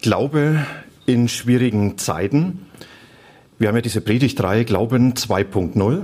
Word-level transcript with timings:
Glaube 0.00 0.64
in 1.06 1.28
schwierigen 1.28 1.98
Zeiten. 1.98 2.66
Wir 3.58 3.68
haben 3.68 3.76
ja 3.76 3.82
diese 3.82 4.00
Predigtreihe 4.00 4.64
Glauben 4.64 5.14
2.0. 5.14 6.02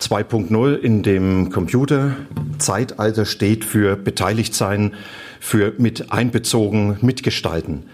2.0 0.00 0.74
in 0.76 1.02
dem 1.02 1.50
Computerzeitalter 1.50 3.24
steht 3.24 3.64
für 3.64 3.96
beteiligt 3.96 4.54
sein, 4.54 4.94
für 5.40 5.74
mit 5.78 6.12
einbezogen, 6.12 6.98
mitgestalten. 7.02 7.84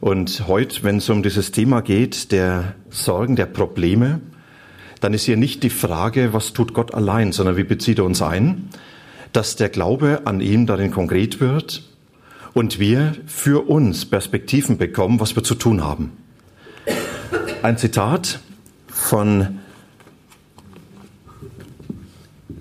Und 0.00 0.46
heute, 0.46 0.82
wenn 0.82 0.98
es 0.98 1.08
um 1.08 1.22
dieses 1.22 1.52
Thema 1.52 1.82
geht, 1.82 2.32
der 2.32 2.74
Sorgen, 2.90 3.36
der 3.36 3.46
Probleme, 3.46 4.20
dann 5.00 5.14
ist 5.14 5.24
hier 5.24 5.36
nicht 5.36 5.62
die 5.62 5.70
Frage, 5.70 6.32
was 6.32 6.52
tut 6.52 6.74
Gott 6.74 6.94
allein, 6.94 7.32
sondern 7.32 7.56
wie 7.56 7.64
bezieht 7.64 7.98
er 7.98 8.04
uns 8.04 8.22
ein, 8.22 8.68
dass 9.32 9.56
der 9.56 9.68
Glaube 9.68 10.22
an 10.24 10.40
ihn 10.40 10.66
darin 10.66 10.90
konkret 10.90 11.40
wird 11.40 11.82
und 12.54 12.78
wir 12.78 13.14
für 13.26 13.68
uns 13.68 14.04
Perspektiven 14.04 14.78
bekommen, 14.78 15.20
was 15.20 15.36
wir 15.36 15.42
zu 15.42 15.54
tun 15.54 15.82
haben. 15.82 16.12
Ein 17.62 17.78
Zitat 17.78 18.40
von 18.88 19.60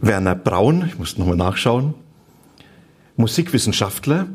Werner 0.02 0.36
Braun, 0.36 0.86
ich 0.88 0.98
muss 0.98 1.18
nochmal 1.18 1.36
nachschauen, 1.36 1.94
Musikwissenschaftler. 3.18 4.28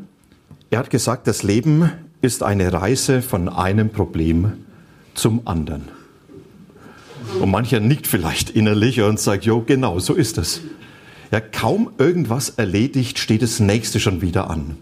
Er 0.69 0.79
hat 0.79 0.89
gesagt, 0.89 1.27
das 1.27 1.43
Leben 1.43 1.91
ist 2.21 2.43
eine 2.43 2.71
Reise 2.73 3.21
von 3.21 3.49
einem 3.49 3.89
Problem 3.89 4.53
zum 5.13 5.47
anderen. 5.47 5.89
Und 7.41 7.51
mancher 7.51 7.79
nickt 7.79 8.07
vielleicht 8.07 8.49
innerlich 8.51 9.01
und 9.01 9.19
sagt, 9.19 9.45
jo, 9.45 9.61
genau, 9.61 9.99
so 9.99 10.13
ist 10.13 10.37
es. 10.37 10.61
Ja, 11.31 11.41
kaum 11.41 11.91
irgendwas 11.97 12.51
erledigt, 12.51 13.19
steht 13.19 13.41
das 13.41 13.59
nächste 13.59 13.99
schon 13.99 14.21
wieder 14.21 14.49
an. 14.49 14.77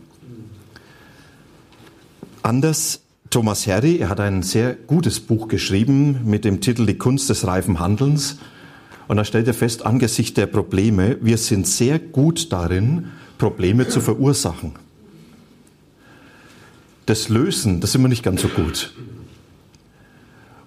Anders 2.45 3.01
Thomas 3.31 3.65
Herry, 3.65 3.97
er 3.97 4.09
hat 4.09 4.19
ein 4.19 4.43
sehr 4.43 4.75
gutes 4.75 5.19
Buch 5.19 5.47
geschrieben 5.47 6.19
mit 6.25 6.45
dem 6.45 6.61
Titel 6.61 6.85
Die 6.85 6.95
Kunst 6.95 7.27
des 7.31 7.47
reifen 7.47 7.79
Handelns. 7.79 8.37
Und 9.07 9.17
da 9.17 9.25
stellt 9.25 9.47
er 9.47 9.55
fest, 9.55 9.83
angesichts 9.83 10.35
der 10.35 10.45
Probleme, 10.45 11.17
wir 11.21 11.39
sind 11.39 11.65
sehr 11.65 11.97
gut 11.97 12.53
darin, 12.53 13.07
Probleme 13.39 13.87
zu 13.87 13.99
verursachen. 13.99 14.73
Das 17.07 17.29
Lösen, 17.29 17.81
das 17.81 17.93
sind 17.93 18.03
wir 18.03 18.09
nicht 18.09 18.21
ganz 18.21 18.43
so 18.43 18.47
gut. 18.47 18.93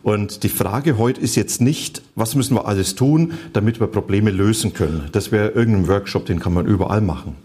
Und 0.03 0.43
die 0.43 0.49
Frage 0.49 0.99
heute 0.99 1.21
ist 1.21 1.37
jetzt 1.37 1.61
nicht, 1.61 2.03
was 2.17 2.34
müssen 2.34 2.56
wir 2.56 2.67
alles 2.67 2.97
tun, 2.97 3.34
damit 3.53 3.79
wir 3.79 3.87
Probleme 3.87 4.33
lösen 4.33 4.75
können. 4.75 5.09
Das 5.12 5.31
wäre 5.31 5.51
irgendein 5.51 5.87
Workshop, 5.87 6.27
den 6.27 6.41
kann 6.41 6.55
man 6.55 6.67
überall 6.67 7.03
machen. 7.03 7.37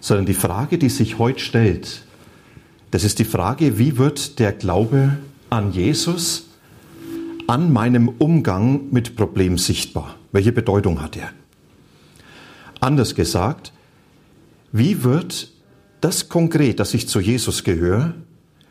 Sondern 0.00 0.26
die 0.26 0.34
Frage, 0.34 0.78
die 0.78 0.88
sich 0.88 1.20
heute 1.20 1.38
stellt, 1.38 2.02
das 2.90 3.04
ist 3.04 3.18
die 3.18 3.24
Frage, 3.24 3.78
wie 3.78 3.98
wird 3.98 4.38
der 4.38 4.52
Glaube 4.52 5.16
an 5.48 5.72
Jesus 5.72 6.48
an 7.46 7.72
meinem 7.72 8.08
Umgang 8.08 8.90
mit 8.90 9.16
Problemen 9.16 9.58
sichtbar? 9.58 10.16
Welche 10.32 10.52
Bedeutung 10.52 11.02
hat 11.02 11.16
er? 11.16 11.30
Anders 12.80 13.14
gesagt, 13.14 13.72
wie 14.72 15.02
wird 15.04 15.50
das 16.00 16.28
konkret, 16.28 16.80
dass 16.80 16.94
ich 16.94 17.08
zu 17.08 17.20
Jesus 17.20 17.64
gehöre, 17.64 18.14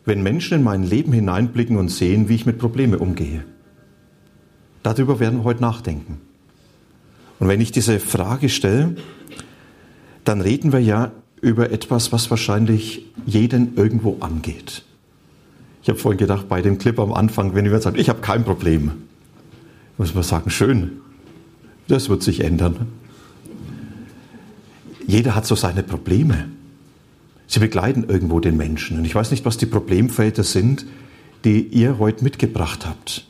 wenn 0.06 0.24
Menschen 0.24 0.56
in 0.56 0.64
mein 0.64 0.84
Leben 0.84 1.14
hineinblicken 1.14 1.78
und 1.78 1.90
sehen, 1.90 2.30
wie 2.30 2.36
ich 2.36 2.46
mit 2.46 2.58
Problemen 2.58 3.00
umgehe? 3.00 3.44
Darüber 4.82 5.20
werden 5.20 5.40
wir 5.40 5.44
heute 5.44 5.62
nachdenken. 5.62 6.22
Und 7.40 7.48
wenn 7.48 7.62
ich 7.62 7.72
diese 7.72 8.00
Frage 8.00 8.50
stelle, 8.50 8.96
dann 10.24 10.42
reden 10.42 10.72
wir 10.72 10.80
ja 10.80 11.12
über 11.42 11.72
etwas, 11.72 12.12
was 12.12 12.30
wahrscheinlich 12.30 13.06
jeden 13.26 13.76
irgendwo 13.76 14.18
angeht. 14.20 14.84
Ich 15.82 15.90
habe 15.90 16.00
vorhin 16.00 16.18
gedacht, 16.18 16.50
bei 16.50 16.62
dem 16.62 16.78
Clip 16.78 17.00
am 17.00 17.14
Anfang, 17.14 17.56
wenn 17.56 17.66
jemand 17.66 17.84
sagt, 17.84 17.98
ich 17.98 18.10
habe 18.10 18.22
kein 18.22 18.44
Problem, 18.44 18.92
muss 19.98 20.14
man 20.14 20.24
sagen, 20.24 20.50
schön, 20.50 21.02
das 21.88 22.10
wird 22.10 22.24
sich 22.24 22.42
ändern. 22.42 22.88
Jeder 25.08 25.36
hat 25.36 25.46
so 25.46 25.56
seine 25.56 25.82
Probleme. 25.82 26.50
Sie 27.48 27.60
begleiten 27.60 28.06
irgendwo 28.08 28.40
den 28.40 28.58
Menschen. 28.58 29.00
Und 29.00 29.06
ich 29.06 29.16
weiß 29.16 29.32
nicht, 29.32 29.44
was 29.44 29.58
die 29.58 29.66
Problemfelder 29.66 30.44
sind, 30.44 30.86
die 31.44 31.62
ihr 31.62 31.98
heute 31.98 32.24
mitgebracht 32.24 32.86
habt. 32.86 33.26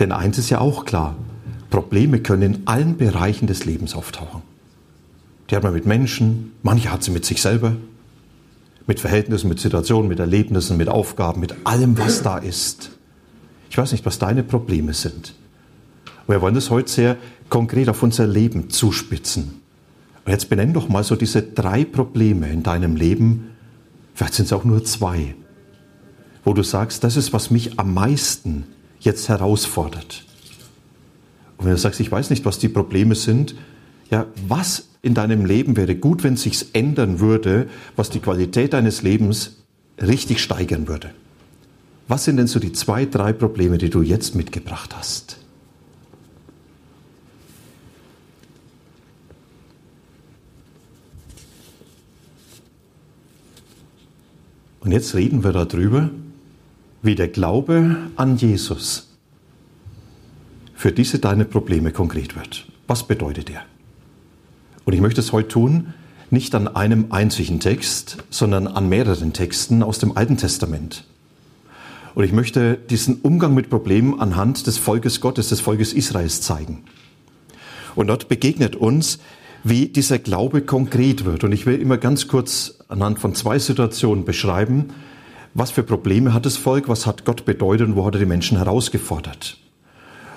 Denn 0.00 0.10
eins 0.10 0.38
ist 0.38 0.50
ja 0.50 0.58
auch 0.58 0.84
klar, 0.84 1.16
Probleme 1.70 2.20
können 2.20 2.42
in 2.42 2.62
allen 2.66 2.96
Bereichen 2.96 3.46
des 3.46 3.64
Lebens 3.64 3.94
auftauchen. 3.94 4.42
Die 5.50 5.56
hat 5.56 5.62
man 5.62 5.72
mit 5.72 5.86
Menschen, 5.86 6.52
manche 6.62 6.90
hat 6.90 7.02
sie 7.02 7.10
mit 7.10 7.24
sich 7.24 7.40
selber, 7.40 7.76
mit 8.86 9.00
Verhältnissen, 9.00 9.48
mit 9.48 9.60
Situationen, 9.60 10.08
mit 10.08 10.18
Erlebnissen, 10.18 10.76
mit 10.76 10.88
Aufgaben, 10.88 11.40
mit 11.40 11.54
allem, 11.64 11.98
was 11.98 12.22
da 12.22 12.38
ist. 12.38 12.90
Ich 13.70 13.78
weiß 13.78 13.92
nicht, 13.92 14.06
was 14.06 14.18
deine 14.18 14.42
Probleme 14.42 14.94
sind. 14.94 15.34
Wir 16.26 16.40
wollen 16.40 16.54
das 16.54 16.70
heute 16.70 16.90
sehr 16.90 17.16
konkret 17.48 17.88
auf 17.88 18.02
unser 18.02 18.26
Leben 18.26 18.70
zuspitzen. 18.70 19.60
Und 20.24 20.32
jetzt 20.32 20.48
benenn 20.48 20.72
doch 20.72 20.88
mal 20.88 21.04
so 21.04 21.14
diese 21.14 21.42
drei 21.42 21.84
Probleme 21.84 22.48
in 22.50 22.62
deinem 22.64 22.96
Leben, 22.96 23.50
vielleicht 24.14 24.34
sind 24.34 24.46
es 24.46 24.52
auch 24.52 24.64
nur 24.64 24.84
zwei, 24.84 25.36
wo 26.44 26.52
du 26.52 26.62
sagst, 26.62 27.04
das 27.04 27.16
ist, 27.16 27.32
was 27.32 27.50
mich 27.50 27.78
am 27.78 27.94
meisten 27.94 28.64
jetzt 28.98 29.28
herausfordert. 29.28 30.24
Und 31.58 31.66
wenn 31.66 31.72
du 31.72 31.78
sagst, 31.78 32.00
ich 32.00 32.10
weiß 32.10 32.30
nicht, 32.30 32.44
was 32.44 32.58
die 32.58 32.68
Probleme 32.68 33.14
sind, 33.14 33.54
ja, 34.10 34.26
was 34.46 34.88
in 35.02 35.14
deinem 35.14 35.44
Leben 35.44 35.76
wäre 35.76 35.94
gut, 35.94 36.22
wenn 36.24 36.36
sich's 36.36 36.66
ändern 36.72 37.20
würde, 37.20 37.68
was 37.94 38.10
die 38.10 38.20
Qualität 38.20 38.72
deines 38.72 39.02
Lebens 39.02 39.62
richtig 40.00 40.42
steigern 40.42 40.88
würde? 40.88 41.12
Was 42.08 42.24
sind 42.24 42.36
denn 42.36 42.46
so 42.46 42.60
die 42.60 42.72
zwei, 42.72 43.04
drei 43.04 43.32
Probleme, 43.32 43.78
die 43.78 43.90
du 43.90 44.02
jetzt 44.02 44.34
mitgebracht 44.34 44.96
hast? 44.96 45.38
Und 54.80 54.92
jetzt 54.92 55.16
reden 55.16 55.42
wir 55.42 55.52
darüber, 55.52 56.10
wie 57.02 57.16
der 57.16 57.26
Glaube 57.26 57.96
an 58.14 58.36
Jesus 58.36 59.08
für 60.74 60.92
diese 60.92 61.18
deine 61.18 61.44
Probleme 61.44 61.90
konkret 61.90 62.36
wird. 62.36 62.66
Was 62.86 63.04
bedeutet 63.04 63.50
er? 63.50 63.64
Und 64.86 64.92
ich 64.92 65.00
möchte 65.00 65.20
es 65.20 65.32
heute 65.32 65.48
tun, 65.48 65.94
nicht 66.30 66.54
an 66.54 66.68
einem 66.68 67.06
einzigen 67.10 67.60
Text, 67.60 68.18
sondern 68.30 68.68
an 68.68 68.88
mehreren 68.88 69.32
Texten 69.32 69.82
aus 69.82 69.98
dem 69.98 70.16
Alten 70.16 70.36
Testament. 70.36 71.04
Und 72.14 72.24
ich 72.24 72.32
möchte 72.32 72.78
diesen 72.88 73.16
Umgang 73.20 73.52
mit 73.52 73.68
Problemen 73.68 74.20
anhand 74.20 74.66
des 74.66 74.78
Volkes 74.78 75.20
Gottes, 75.20 75.48
des 75.48 75.60
Volkes 75.60 75.92
Israels 75.92 76.40
zeigen. 76.40 76.84
Und 77.96 78.06
dort 78.06 78.28
begegnet 78.28 78.76
uns, 78.76 79.18
wie 79.64 79.88
dieser 79.88 80.20
Glaube 80.20 80.62
konkret 80.62 81.24
wird. 81.24 81.42
Und 81.42 81.50
ich 81.50 81.66
will 81.66 81.80
immer 81.80 81.98
ganz 81.98 82.28
kurz 82.28 82.78
anhand 82.88 83.18
von 83.18 83.34
zwei 83.34 83.58
Situationen 83.58 84.24
beschreiben, 84.24 84.90
was 85.52 85.72
für 85.72 85.82
Probleme 85.82 86.32
hat 86.32 86.46
das 86.46 86.56
Volk, 86.56 86.88
was 86.88 87.06
hat 87.06 87.24
Gott 87.24 87.44
bedeutet 87.44 87.88
und 87.88 87.96
wo 87.96 88.06
hat 88.06 88.14
er 88.14 88.20
die 88.20 88.26
Menschen 88.26 88.56
herausgefordert. 88.56 89.58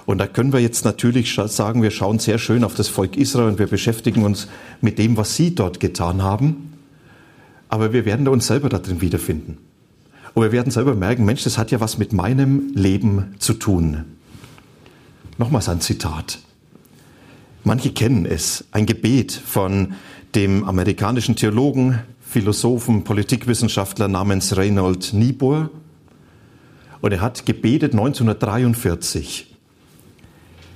Und 0.09 0.17
da 0.17 0.25
können 0.25 0.51
wir 0.53 0.59
jetzt 0.59 0.85
natürlich 0.85 1.35
sagen, 1.35 1.83
wir 1.83 1.91
schauen 1.91 2.17
sehr 2.17 2.39
schön 2.39 2.63
auf 2.63 2.73
das 2.73 2.87
Volk 2.87 3.15
Israel 3.15 3.47
und 3.47 3.59
wir 3.59 3.67
beschäftigen 3.67 4.23
uns 4.23 4.47
mit 4.81 4.97
dem, 4.97 5.17
was 5.17 5.35
sie 5.35 5.53
dort 5.53 5.79
getan 5.79 6.23
haben. 6.23 6.73
Aber 7.67 7.93
wir 7.93 8.05
werden 8.05 8.27
uns 8.27 8.47
selber 8.47 8.69
darin 8.69 9.01
wiederfinden. 9.01 9.59
Und 10.33 10.41
wir 10.41 10.51
werden 10.51 10.71
selber 10.71 10.95
merken, 10.95 11.25
Mensch, 11.25 11.43
das 11.43 11.59
hat 11.59 11.69
ja 11.69 11.79
was 11.79 11.99
mit 11.99 12.11
meinem 12.11 12.71
Leben 12.73 13.35
zu 13.37 13.53
tun. 13.53 14.05
Nochmals 15.37 15.69
ein 15.69 15.79
Zitat. 15.79 16.39
Manche 17.63 17.91
kennen 17.91 18.25
es, 18.25 18.65
ein 18.71 18.87
Gebet 18.87 19.31
von 19.31 19.93
dem 20.33 20.63
amerikanischen 20.63 21.35
Theologen, 21.35 21.99
Philosophen, 22.19 23.03
Politikwissenschaftler 23.03 24.07
namens 24.07 24.57
Reynold 24.57 25.13
Niebuhr. 25.13 25.69
Und 26.99 27.11
er 27.11 27.21
hat 27.21 27.45
gebetet 27.45 27.91
1943. 27.91 29.49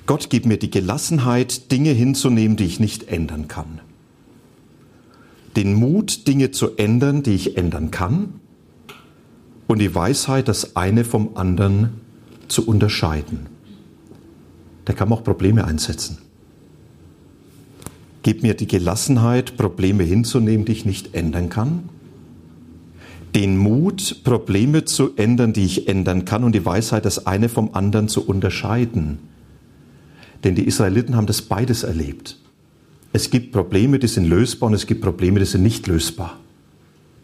Gott 0.05 0.29
gibt 0.29 0.45
mir 0.45 0.57
die 0.57 0.69
Gelassenheit, 0.69 1.71
Dinge 1.71 1.91
hinzunehmen, 1.91 2.57
die 2.57 2.65
ich 2.65 2.79
nicht 2.79 3.07
ändern 3.07 3.47
kann. 3.47 3.79
Den 5.55 5.75
Mut, 5.75 6.27
Dinge 6.27 6.51
zu 6.51 6.75
ändern, 6.75 7.23
die 7.23 7.35
ich 7.35 7.57
ändern 7.57 7.91
kann. 7.91 8.39
und 9.65 9.79
die 9.79 9.95
Weisheit, 9.95 10.49
das 10.49 10.75
eine 10.75 11.05
vom 11.05 11.37
anderen 11.37 12.01
zu 12.49 12.67
unterscheiden. 12.67 13.47
Da 14.85 14.93
kann 14.93 15.07
man 15.09 15.19
auch 15.19 15.23
Probleme 15.23 15.63
einsetzen. 15.63 16.17
Gib 18.23 18.43
mir 18.43 18.53
die 18.53 18.67
Gelassenheit, 18.67 19.57
Probleme 19.57 20.03
hinzunehmen, 20.03 20.65
die 20.65 20.73
ich 20.73 20.85
nicht 20.85 21.15
ändern 21.15 21.49
kann. 21.49 21.89
Den 23.33 23.57
Mut, 23.57 24.23
Probleme 24.23 24.85
zu 24.85 25.15
ändern, 25.15 25.53
die 25.53 25.65
ich 25.65 25.87
ändern 25.87 26.25
kann 26.25 26.43
und 26.43 26.53
die 26.53 26.65
Weisheit, 26.65 27.05
das 27.05 27.25
eine 27.25 27.49
vom 27.49 27.73
anderen 27.73 28.09
zu 28.09 28.27
unterscheiden. 28.27 29.17
Denn 30.43 30.55
die 30.55 30.65
Israeliten 30.65 31.15
haben 31.15 31.27
das 31.27 31.41
beides 31.41 31.83
erlebt. 31.83 32.37
Es 33.13 33.29
gibt 33.29 33.51
Probleme, 33.51 33.99
die 33.99 34.07
sind 34.07 34.25
lösbar 34.25 34.67
und 34.67 34.73
es 34.73 34.87
gibt 34.87 35.01
Probleme, 35.01 35.39
die 35.39 35.45
sind 35.45 35.63
nicht 35.63 35.87
lösbar 35.87 36.39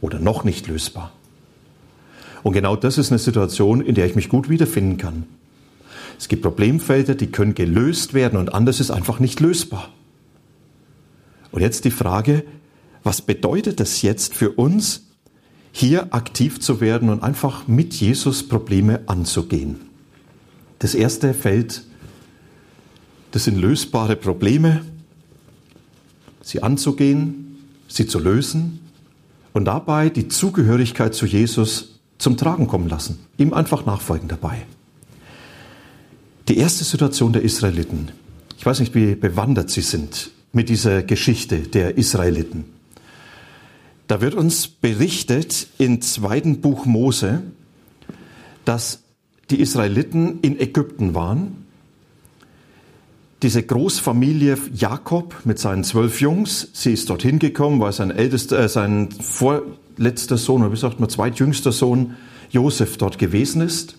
oder 0.02 0.20
noch 0.20 0.44
nicht 0.44 0.68
lösbar. 0.68 1.12
Und 2.44 2.54
genau 2.54 2.76
das 2.76 2.98
ist 2.98 3.12
eine 3.12 3.20
Situation, 3.20 3.82
in 3.82 3.96
der 3.96 4.06
ich 4.06 4.16
mich 4.16 4.30
gut 4.30 4.50
wiederfinden 4.50 4.98
kann. 4.98 5.26
Es 6.18 6.28
gibt 6.28 6.44
Problemfelder, 6.44 7.16
die 7.16 7.28
können 7.28 7.56
gelöst 7.56 8.14
werden 8.14 8.38
und 8.38 8.54
anders 8.54 8.80
ist 8.80 8.92
einfach 8.92 9.20
nicht 9.20 9.40
lösbar. 9.40 9.90
Und 11.52 11.62
jetzt 11.62 11.86
die 11.86 11.92
Frage, 11.92 12.44
was 13.04 13.22
bedeutet 13.22 13.80
das 13.80 14.02
jetzt 14.02 14.36
für 14.36 14.52
uns, 14.52 15.08
hier 15.72 16.14
aktiv 16.14 16.60
zu 16.60 16.82
werden 16.82 17.10
und 17.10 17.24
einfach 17.24 17.68
mit 17.68 17.94
Jesus 17.94 18.48
Probleme 18.48 19.02
anzugehen? 19.08 19.80
Das 20.80 20.94
erste 20.94 21.34
Feld, 21.34 21.84
das 23.32 23.44
sind 23.44 23.58
lösbare 23.58 24.16
Probleme, 24.16 24.84
sie 26.42 26.64
anzugehen, 26.64 27.58
sie 27.88 28.08
zu 28.08 28.20
lösen 28.20 28.80
und 29.54 29.66
dabei 29.66 30.10
die 30.10 30.28
Zugehörigkeit 30.28 31.14
zu 31.14 31.26
Jesus 31.26 32.00
zum 32.18 32.38
Tragen 32.38 32.68
kommen 32.68 32.90
lassen, 32.90 33.20
ihm 33.38 33.54
einfach 33.54 33.86
nachfolgen 33.86 34.28
dabei. 34.28 34.66
Die 36.48 36.58
erste 36.58 36.84
Situation 36.84 37.34
der 37.34 37.44
Israeliten, 37.44 38.10
ich 38.58 38.66
weiß 38.66 38.80
nicht, 38.80 38.96
wie 38.96 39.16
bewandert 39.16 39.70
sie 39.70 39.82
sind 39.82 40.32
mit 40.52 40.70
dieser 40.70 41.04
Geschichte 41.04 41.60
der 41.60 41.98
Israeliten. 41.98 42.66
Da 44.08 44.22
wird 44.22 44.34
uns 44.34 44.68
berichtet 44.68 45.68
im 45.78 46.02
zweiten 46.02 46.62
Buch 46.62 46.86
Mose, 46.86 47.44
dass 48.66 49.04
die 49.52 49.60
Israeliten 49.62 50.40
in 50.42 50.60
Ägypten 50.60 51.14
waren. 51.14 51.66
Diese 53.42 53.64
Großfamilie 53.64 54.58
Jakob 54.74 55.36
mit 55.46 55.60
seinen 55.60 55.86
zwölf 55.86 56.20
Jungs, 56.20 56.68
sie 56.74 56.92
ist 56.92 57.10
dorthin 57.10 57.40
gekommen, 57.40 57.80
weil 57.80 57.94
sein 57.94 58.12
ältester, 58.12 58.60
äh, 58.60 58.68
sein 58.68 59.10
vorletzter 59.12 60.38
Sohn, 60.38 60.62
oder 60.62 60.74
wie 60.74 60.78
sagt 60.78 61.00
man, 61.00 61.10
zweitjüngster 61.10 61.72
Sohn 61.72 62.16
Josef 62.52 62.98
dort 62.98 63.18
gewesen 63.18 63.62
ist. 63.62 63.96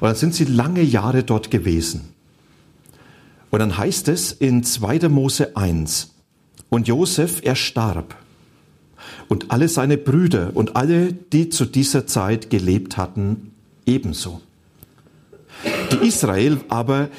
Und 0.00 0.08
dann 0.08 0.14
sind 0.14 0.34
sie 0.34 0.44
lange 0.44 0.82
Jahre 0.82 1.24
dort 1.24 1.50
gewesen. 1.50 2.12
Und 3.50 3.58
dann 3.58 3.76
heißt 3.76 4.08
es 4.08 4.32
in 4.32 4.62
2. 4.62 5.08
Mose 5.08 5.56
1, 5.56 6.14
und 6.74 6.88
Josef, 6.88 7.40
er 7.44 7.54
starb. 7.54 8.16
Und 9.28 9.52
alle 9.52 9.68
seine 9.68 9.96
Brüder 9.96 10.50
und 10.54 10.74
alle, 10.74 11.12
die 11.12 11.48
zu 11.48 11.64
dieser 11.64 12.06
Zeit 12.06 12.50
gelebt 12.50 12.96
hatten, 12.96 13.52
ebenso. 13.86 14.40
Die 15.92 16.06
Israel 16.08 16.60
aber, 16.68 17.10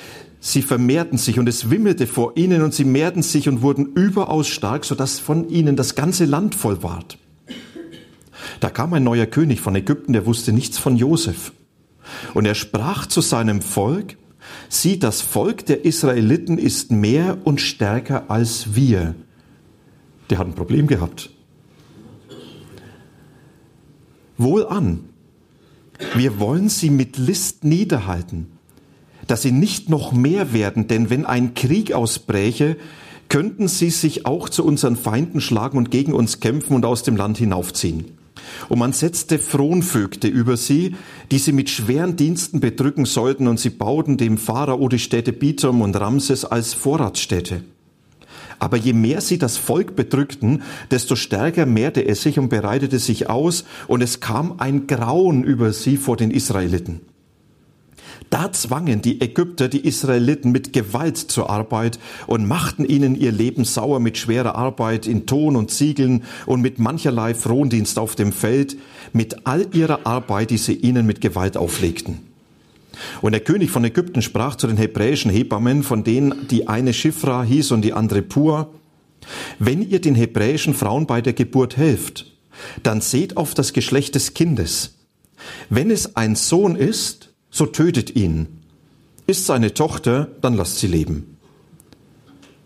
sie 0.46 0.62
vermehrten 0.62 1.18
sich 1.18 1.40
und 1.40 1.50
es 1.50 1.72
wimmelte 1.72 2.06
vor 2.06 2.38
ihnen 2.38 2.62
und 2.62 2.72
sie 2.72 2.86
mehrten 2.86 3.24
sich 3.24 3.50
und 3.50 3.64
wurden 3.64 3.94
überaus 3.94 4.48
stark, 4.48 4.86
sodass 4.86 5.18
von 5.18 5.50
ihnen 5.50 5.76
das 5.76 5.96
ganze 5.96 6.26
Land 6.26 6.54
voll 6.54 6.84
ward. 6.84 7.18
Da 8.60 8.70
kam 8.70 8.94
ein 8.94 9.04
neuer 9.04 9.26
König 9.26 9.60
von 9.60 9.76
Ägypten, 9.76 10.14
der 10.14 10.28
wusste 10.28 10.54
nichts 10.54 10.78
von 10.78 10.98
Josef. 10.98 11.52
Und 12.36 12.46
er 12.46 12.54
sprach 12.54 13.08
zu 13.08 13.22
seinem 13.22 13.64
Volk, 13.64 14.18
Sieh, 14.70 15.00
das 15.00 15.22
Volk 15.22 15.66
der 15.66 15.84
Israeliten 15.84 16.60
ist 16.60 16.92
mehr 16.92 17.40
und 17.44 17.60
stärker 17.60 18.30
als 18.30 18.76
wir. 18.76 19.16
Der 20.30 20.38
hat 20.38 20.46
ein 20.46 20.54
Problem 20.54 20.86
gehabt. 20.86 21.32
Wohlan, 24.38 25.10
wir 26.14 26.40
wollen 26.40 26.70
sie 26.70 26.92
mit 26.92 27.18
List 27.18 27.64
niederhalten, 27.64 28.55
dass 29.28 29.42
sie 29.42 29.52
nicht 29.52 29.90
noch 29.90 30.12
mehr 30.12 30.54
werden, 30.54 30.88
denn 30.88 31.10
wenn 31.10 31.26
ein 31.26 31.54
Krieg 31.54 31.94
ausbräche, 31.94 32.78
könnten 33.30 33.68
sie 33.68 33.90
sich 33.90 34.26
auch 34.26 34.50
zu 34.50 34.64
unseren 34.66 34.96
Feinden 34.96 35.42
schlagen 35.42 35.78
und 35.78 35.92
gegen 35.92 36.14
uns 36.14 36.40
kämpfen 36.40 36.76
und 36.76 36.86
aus 36.86 37.04
dem 37.04 37.16
Land 37.16 37.38
hinaufziehen. 37.38 38.06
Und 38.70 38.80
man 38.80 38.94
setzte 38.94 39.40
Fronvögte 39.40 40.28
über 40.28 40.58
sie, 40.58 40.96
die 41.32 41.40
sie 41.40 41.52
mit 41.52 41.70
schweren 41.70 42.16
Diensten 42.16 42.60
bedrücken 42.60 43.06
sollten, 43.06 43.48
und 43.48 43.60
sie 43.60 43.70
bauten 43.70 44.18
dem 44.18 44.38
Pharao 44.38 44.88
die 44.90 45.00
Städte 45.00 45.34
Bithom 45.34 45.82
und 45.82 46.00
Ramses 46.00 46.46
als 46.46 46.74
Vorratsstädte. 46.74 47.64
Aber 48.60 48.78
je 48.78 48.94
mehr 48.94 49.22
sie 49.22 49.38
das 49.38 49.58
Volk 49.58 49.96
bedrückten, 49.96 50.64
desto 50.92 51.16
stärker 51.16 51.66
mehrte 51.66 52.06
es 52.06 52.22
sich 52.22 52.40
und 52.40 52.50
bereitete 52.50 53.00
sich 53.00 53.30
aus, 53.30 53.66
und 53.88 54.02
es 54.02 54.20
kam 54.20 54.56
ein 54.60 54.88
Grauen 54.88 55.44
über 55.44 55.74
sie 55.74 55.98
vor 55.98 56.16
den 56.16 56.32
Israeliten. 56.32 57.02
Da 58.30 58.52
zwangen 58.52 59.02
die 59.02 59.22
Ägypter 59.22 59.68
die 59.68 59.86
Israeliten 59.86 60.52
mit 60.52 60.74
Gewalt 60.74 61.18
zur 61.18 61.50
Arbeit 61.50 62.00
und 62.28 62.48
machten 62.48 62.86
ihnen 62.86 63.16
ihr 63.16 63.32
Leben 63.32 63.66
sauer 63.66 64.00
mit 64.00 64.18
schwerer 64.18 64.56
Arbeit 64.56 65.08
in 65.08 65.26
Ton 65.26 65.56
und 65.56 65.72
Ziegeln 65.72 66.24
und 66.46 66.62
mit 66.62 66.80
mancherlei 66.80 67.34
Frondienst 67.34 68.00
auf 68.00 68.16
dem 68.16 68.32
Feld, 68.32 68.78
mit 69.14 69.46
all 69.48 69.68
ihrer 69.74 70.06
Arbeit, 70.06 70.50
die 70.50 70.58
sie 70.58 70.74
ihnen 70.74 71.06
mit 71.06 71.22
Gewalt 71.22 71.58
auflegten. 71.58 72.20
Und 73.22 73.34
der 73.34 73.42
König 73.42 73.72
von 73.72 73.84
Ägypten 73.84 74.22
sprach 74.22 74.56
zu 74.56 74.68
den 74.68 74.78
hebräischen 74.78 75.32
Hebammen, 75.32 75.84
von 75.84 76.04
denen 76.04 76.48
die 76.50 76.68
eine 76.68 76.94
Schifra 76.94 77.44
hieß 77.44 77.72
und 77.72 77.82
die 77.82 77.94
andere 77.94 78.22
Pur, 78.22 78.74
wenn 79.60 79.82
ihr 79.82 80.00
den 80.00 80.16
hebräischen 80.16 80.74
Frauen 80.74 81.08
bei 81.08 81.22
der 81.22 81.34
Geburt 81.34 81.78
helft, 81.78 82.32
dann 82.84 83.02
seht 83.02 83.38
auf 83.38 83.54
das 83.54 83.74
Geschlecht 83.74 84.16
des 84.16 84.34
Kindes. 84.34 84.96
Wenn 85.70 85.92
es 85.92 86.16
ein 86.16 86.36
Sohn 86.36 86.76
ist, 86.76 87.34
so 87.56 87.66
tötet 87.66 88.18
ihn. 88.18 88.48
Ist 89.28 89.46
seine 89.46 89.74
Tochter, 89.74 90.28
dann 90.42 90.56
lasst 90.56 90.80
sie 90.80 90.88
leben. 90.88 91.38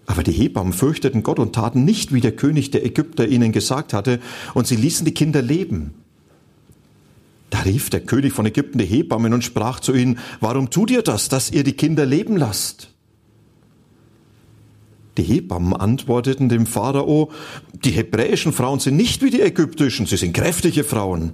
Aber 0.08 0.24
die 0.24 0.32
Hebammen 0.32 0.74
fürchteten 0.74 1.22
Gott 1.22 1.38
und 1.38 1.54
taten 1.54 1.86
nicht, 1.86 2.12
wie 2.12 2.22
der 2.22 2.36
König 2.36 2.72
der 2.72 2.84
Ägypter 2.84 3.28
ihnen 3.28 3.52
gesagt 3.52 3.94
hatte, 3.94 4.20
und 4.56 4.66
sie 4.66 4.76
ließen 4.76 5.06
die 5.06 5.14
Kinder 5.14 5.44
leben. 5.44 5.94
Da 7.52 7.60
rief 7.60 7.92
der 7.92 8.00
König 8.00 8.34
von 8.34 8.48
Ägypten 8.48 8.80
die 8.80 8.86
Hebammen 8.86 9.32
und 9.32 9.44
sprach 9.44 9.80
zu 9.80 9.94
ihnen, 9.94 10.18
warum 10.40 10.72
tut 10.72 10.90
ihr 10.90 11.04
das, 11.04 11.30
dass 11.30 11.52
ihr 11.52 11.64
die 11.64 11.74
Kinder 11.74 12.08
leben 12.08 12.36
lasst? 12.36 12.90
Die 15.20 15.24
Hebammen 15.24 15.74
antworteten 15.74 16.50
dem 16.50 16.66
Pharao, 16.66 17.32
die 17.86 17.92
hebräischen 17.92 18.54
Frauen 18.54 18.80
sind 18.80 18.96
nicht 18.96 19.22
wie 19.22 19.30
die 19.30 19.42
ägyptischen, 19.42 20.08
sie 20.08 20.18
sind 20.18 20.34
kräftige 20.34 20.84
Frauen 20.84 21.34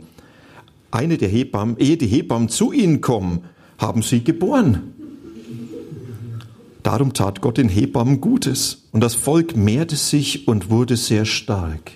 eine 0.96 1.18
der 1.18 1.29
Hebammen, 1.29 1.77
ehe 1.77 1.98
die 1.98 2.08
Hebammen 2.08 2.50
zu 2.50 2.72
ihnen 2.72 3.01
kommen, 3.01 3.44
haben 3.77 4.01
sie 4.01 4.24
geboren. 4.24 4.94
Darum 6.84 7.13
tat 7.13 7.41
Gott 7.41 7.58
den 7.58 7.70
Hebammen 7.70 8.22
Gutes 8.22 8.84
und 8.91 9.01
das 9.01 9.15
Volk 9.15 9.55
mehrte 9.55 9.96
sich 9.96 10.48
und 10.48 10.70
wurde 10.70 10.98
sehr 10.98 11.25
stark. 11.25 11.94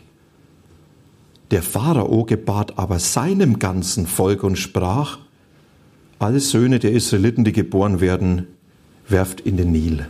Der 1.51 1.61
Pharao 1.61 2.25
gebat 2.25 2.77
aber 2.77 2.99
seinem 2.99 3.59
ganzen 3.59 4.07
Volk 4.07 4.43
und 4.43 4.57
sprach, 4.57 5.19
alle 6.19 6.39
Söhne 6.39 6.79
der 6.79 6.91
Israeliten, 6.91 7.43
die 7.43 7.53
geboren 7.53 8.01
werden, 8.01 8.47
werft 9.07 9.41
in 9.41 9.57
den 9.57 9.71
Nil. 9.71 10.07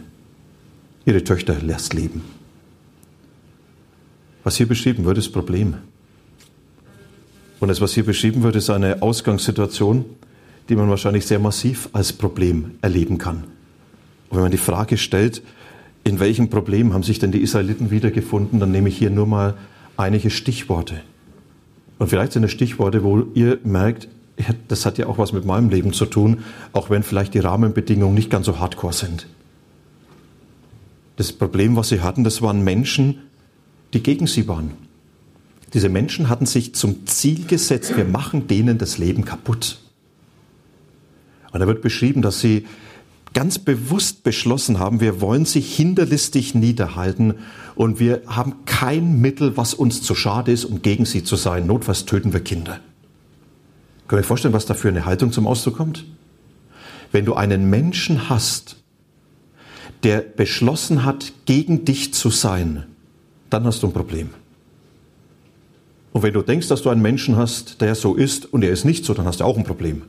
Ihre 1.05 1.23
Töchter 1.23 1.57
lasst 1.61 1.93
leben. 1.93 2.21
Was 4.43 4.57
hier 4.57 4.67
beschrieben 4.67 5.05
wird, 5.05 5.17
ist 5.17 5.31
Problem. 5.31 5.75
Und 7.59 7.67
das, 7.67 7.81
was 7.81 7.93
hier 7.93 8.05
beschrieben 8.05 8.43
wird, 8.43 8.55
ist 8.55 8.69
eine 8.69 9.01
Ausgangssituation, 9.01 10.05
die 10.69 10.75
man 10.75 10.89
wahrscheinlich 10.89 11.25
sehr 11.25 11.39
massiv 11.39 11.89
als 11.93 12.13
Problem 12.13 12.75
erleben 12.81 13.17
kann. 13.17 13.43
Und 14.29 14.37
wenn 14.37 14.41
man 14.41 14.51
die 14.51 14.57
Frage 14.57 14.97
stellt, 14.97 15.41
in 16.03 16.19
welchem 16.19 16.49
Problem 16.49 16.93
haben 16.93 17.03
sich 17.03 17.19
denn 17.19 17.31
die 17.31 17.41
Israeliten 17.41 17.91
wiedergefunden, 17.91 18.59
dann 18.59 18.71
nehme 18.71 18.89
ich 18.89 18.97
hier 18.97 19.09
nur 19.09 19.25
mal 19.25 19.55
einige 19.97 20.29
Stichworte. 20.29 21.01
Und 21.97 22.07
vielleicht 22.07 22.31
sind 22.31 22.43
es 22.43 22.51
Stichworte, 22.51 23.03
wo 23.03 23.23
ihr 23.33 23.59
merkt, 23.63 24.07
das 24.67 24.85
hat 24.85 24.97
ja 24.97 25.07
auch 25.07 25.17
was 25.17 25.33
mit 25.33 25.45
meinem 25.45 25.69
Leben 25.69 25.91
zu 25.91 26.05
tun, 26.05 26.43
auch 26.71 26.89
wenn 26.89 27.03
vielleicht 27.03 27.33
die 27.33 27.39
Rahmenbedingungen 27.39 28.15
nicht 28.15 28.29
ganz 28.29 28.45
so 28.45 28.59
hardcore 28.59 28.93
sind. 28.93 29.27
Das 31.17 31.33
Problem, 31.33 31.75
was 31.75 31.89
sie 31.89 31.99
hatten, 31.99 32.23
das 32.23 32.41
waren 32.41 32.63
Menschen, 32.63 33.23
die 33.93 34.01
gegen 34.01 34.27
sie 34.27 34.47
waren. 34.47 34.71
Diese 35.73 35.89
Menschen 35.89 36.29
hatten 36.29 36.45
sich 36.45 36.73
zum 36.73 37.05
Ziel 37.05 37.45
gesetzt, 37.45 37.97
wir 37.97 38.05
machen 38.05 38.47
denen 38.47 38.77
das 38.77 38.97
Leben 38.97 39.25
kaputt. 39.25 39.79
Und 41.51 41.59
da 41.59 41.67
wird 41.67 41.81
beschrieben, 41.81 42.21
dass 42.21 42.39
sie 42.39 42.65
ganz 43.33 43.59
bewusst 43.59 44.23
beschlossen 44.23 44.79
haben, 44.79 44.99
wir 45.01 45.21
wollen 45.21 45.45
sie 45.45 45.61
hinterlistig 45.61 46.55
niederhalten 46.55 47.35
und 47.75 47.99
wir 47.99 48.21
haben 48.27 48.65
kein 48.65 49.21
Mittel, 49.21 49.55
was 49.55 49.73
uns 49.73 50.01
zu 50.01 50.15
schade 50.15 50.51
ist, 50.51 50.65
um 50.65 50.81
gegen 50.81 51.05
sie 51.05 51.23
zu 51.23 51.35
sein. 51.35 51.67
Notfalls 51.67 52.05
töten 52.05 52.33
wir 52.33 52.39
Kinder. 52.39 52.79
Können 54.07 54.21
wir 54.21 54.27
vorstellen, 54.27 54.53
was 54.53 54.65
da 54.65 54.73
für 54.73 54.89
eine 54.89 55.05
Haltung 55.05 55.31
zum 55.31 55.45
Ausdruck 55.45 55.77
kommt? 55.77 56.05
Wenn 57.11 57.25
du 57.25 57.35
einen 57.35 57.69
Menschen 57.69 58.29
hast, 58.29 58.77
der 60.03 60.21
beschlossen 60.21 61.05
hat, 61.05 61.33
gegen 61.45 61.85
dich 61.85 62.13
zu 62.13 62.29
sein, 62.29 62.85
dann 63.49 63.65
hast 63.65 63.83
du 63.83 63.87
ein 63.87 63.93
Problem. 63.93 64.29
Und 66.11 66.23
wenn 66.23 66.33
du 66.33 66.41
denkst, 66.41 66.67
dass 66.67 66.81
du 66.81 66.89
einen 66.89 67.01
Menschen 67.01 67.35
hast, 67.35 67.81
der 67.81 67.93
so 67.93 68.15
ist 68.15 68.51
und 68.51 68.63
er 68.63 68.71
ist 68.71 68.85
nicht 68.85 69.05
so, 69.05 69.13
dann 69.13 69.25
hast 69.25 69.41
du 69.41 69.43
auch 69.43 69.57
ein 69.57 69.63
Problem. 69.63 70.03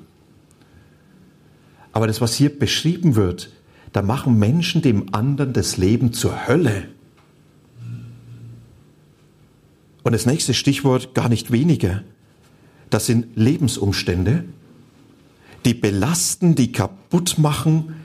Aber 1.93 2.07
das, 2.07 2.21
was 2.21 2.35
hier 2.35 2.57
beschrieben 2.57 3.17
wird, 3.17 3.51
da 3.93 4.03
machen 4.03 4.39
Menschen 4.39 4.83
dem 4.83 5.13
anderen 5.15 5.53
das 5.53 5.77
Leben 5.77 6.13
zur 6.13 6.47
Hölle. 6.47 6.89
Und 10.03 10.13
das 10.13 10.27
nächste 10.27 10.55
Stichwort 10.55 11.15
gar 11.15 11.29
nicht 11.29 11.51
weniger. 11.51 12.03
Das 12.89 13.07
sind 13.07 13.37
Lebensumstände, 13.37 14.45
die 15.65 15.75
belasten, 15.75 16.55
die 16.55 16.73
kaputt 16.73 17.39
machen, 17.39 17.97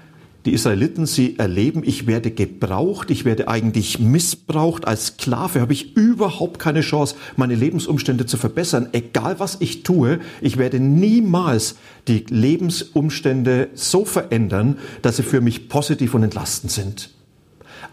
die 0.45 0.53
Israeliten, 0.53 1.07
sie 1.07 1.39
erleben, 1.39 1.81
ich 1.83 2.05
werde 2.05 2.29
gebraucht, 2.29 3.09
ich 3.09 3.25
werde 3.25 3.47
eigentlich 3.47 3.99
missbraucht. 3.99 4.85
Als 4.85 5.07
Sklave 5.07 5.59
habe 5.59 5.73
ich 5.73 5.95
überhaupt 5.95 6.59
keine 6.59 6.81
Chance, 6.81 7.15
meine 7.35 7.55
Lebensumstände 7.55 8.27
zu 8.27 8.37
verbessern. 8.37 8.89
Egal 8.91 9.39
was 9.39 9.57
ich 9.59 9.81
tue, 9.81 10.19
ich 10.41 10.57
werde 10.57 10.79
niemals 10.79 11.75
die 12.07 12.25
Lebensumstände 12.29 13.69
so 13.73 14.05
verändern, 14.05 14.77
dass 15.01 15.17
sie 15.17 15.23
für 15.23 15.41
mich 15.41 15.67
positiv 15.67 16.13
und 16.13 16.23
entlastend 16.23 16.71
sind. 16.71 17.09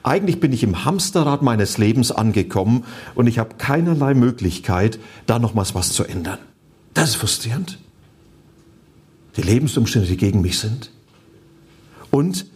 Eigentlich 0.02 0.38
bin 0.40 0.52
ich 0.52 0.62
im 0.62 0.84
Hamsterrad 0.84 1.42
meines 1.42 1.78
Lebens 1.78 2.12
angekommen 2.12 2.84
und 3.14 3.28
ich 3.28 3.38
habe 3.38 3.54
keinerlei 3.56 4.12
Möglichkeit, 4.12 4.98
da 5.26 5.38
nochmals 5.38 5.74
was 5.74 5.92
zu 5.92 6.04
ändern. 6.04 6.38
Das 6.92 7.10
ist 7.10 7.16
frustrierend. 7.16 7.78
Die 9.36 9.42
Lebensumstände, 9.42 10.08
die 10.08 10.18
gegen 10.18 10.42
mich 10.42 10.58
sind. 10.58 10.90
Und 12.12 12.46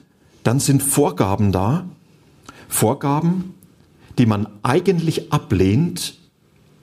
dann 0.44 0.60
sind 0.60 0.82
Vorgaben 0.82 1.50
da, 1.50 1.88
Vorgaben, 2.68 3.54
die 4.18 4.26
man 4.26 4.46
eigentlich 4.62 5.32
ablehnt, 5.32 6.18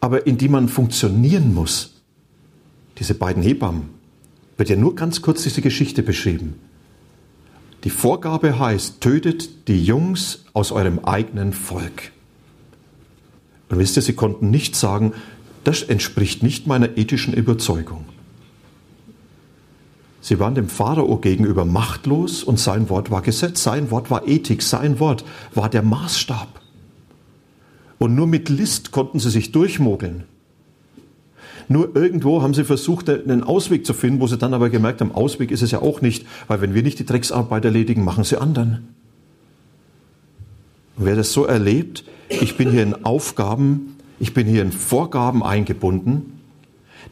aber 0.01 0.27
in 0.27 0.37
die 0.37 0.49
man 0.49 0.67
funktionieren 0.67 1.53
muss. 1.53 2.01
Diese 2.97 3.13
beiden 3.13 3.43
Hebammen, 3.43 3.89
wird 4.57 4.69
ja 4.69 4.75
nur 4.75 4.95
ganz 4.95 5.21
kurz 5.21 5.43
diese 5.43 5.61
Geschichte 5.61 6.03
beschrieben. 6.03 6.55
Die 7.83 7.89
Vorgabe 7.89 8.59
heißt, 8.59 9.01
tötet 9.01 9.67
die 9.67 9.83
Jungs 9.83 10.45
aus 10.53 10.71
eurem 10.71 10.99
eigenen 10.99 11.53
Volk. 11.53 12.11
Und 13.69 13.79
wisst 13.79 13.97
ihr, 13.97 14.01
sie 14.01 14.13
konnten 14.13 14.49
nicht 14.49 14.75
sagen, 14.75 15.13
das 15.63 15.83
entspricht 15.83 16.43
nicht 16.43 16.65
meiner 16.65 16.97
ethischen 16.97 17.33
Überzeugung. 17.33 18.05
Sie 20.23 20.39
waren 20.39 20.55
dem 20.55 20.69
Pharao 20.69 21.17
gegenüber 21.17 21.65
machtlos 21.65 22.45
und 22.45 22.57
sein 22.57 22.89
Wort 22.89 23.11
war 23.11 23.21
Gesetz, 23.21 23.61
sein 23.61 23.91
Wort 23.91 24.09
war 24.09 24.25
Ethik, 24.25 24.61
sein 24.61 25.01
Wort 25.01 25.25
war 25.53 25.67
der 25.67 25.81
Maßstab. 25.81 26.61
Und 27.99 28.15
nur 28.15 28.25
mit 28.25 28.47
List 28.47 28.91
konnten 28.91 29.19
sie 29.19 29.29
sich 29.29 29.51
durchmogeln. 29.51 30.23
Nur 31.67 31.93
irgendwo 31.93 32.41
haben 32.41 32.53
sie 32.53 32.63
versucht, 32.63 33.09
einen 33.09 33.43
Ausweg 33.43 33.85
zu 33.85 33.93
finden, 33.93 34.21
wo 34.21 34.27
sie 34.27 34.37
dann 34.37 34.53
aber 34.53 34.69
gemerkt 34.69 35.01
haben, 35.01 35.11
Ausweg 35.11 35.51
ist 35.51 35.61
es 35.61 35.71
ja 35.71 35.81
auch 35.81 35.99
nicht, 35.99 36.25
weil 36.47 36.61
wenn 36.61 36.73
wir 36.73 36.83
nicht 36.83 36.99
die 36.99 37.05
Drecksarbeit 37.05 37.65
erledigen, 37.65 38.05
machen 38.05 38.23
sie 38.23 38.37
anderen. 38.37 38.87
Und 40.95 41.03
wer 41.03 41.17
das 41.17 41.33
so 41.33 41.43
erlebt, 41.43 42.05
ich 42.29 42.55
bin 42.55 42.71
hier 42.71 42.83
in 42.83 43.03
Aufgaben, 43.03 43.97
ich 44.21 44.33
bin 44.33 44.47
hier 44.47 44.61
in 44.61 44.71
Vorgaben 44.71 45.43
eingebunden, 45.43 46.32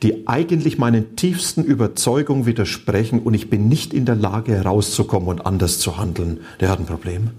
die 0.01 0.27
eigentlich 0.27 0.77
meinen 0.77 1.15
tiefsten 1.15 1.63
Überzeugungen 1.63 2.45
widersprechen 2.45 3.19
und 3.19 3.33
ich 3.33 3.50
bin 3.50 3.67
nicht 3.67 3.93
in 3.93 4.05
der 4.05 4.15
Lage 4.15 4.53
herauszukommen 4.53 5.29
und 5.29 5.45
anders 5.45 5.79
zu 5.79 5.98
handeln, 5.98 6.39
der 6.60 6.69
hat 6.69 6.79
ein 6.79 6.86
Problem. 6.86 7.31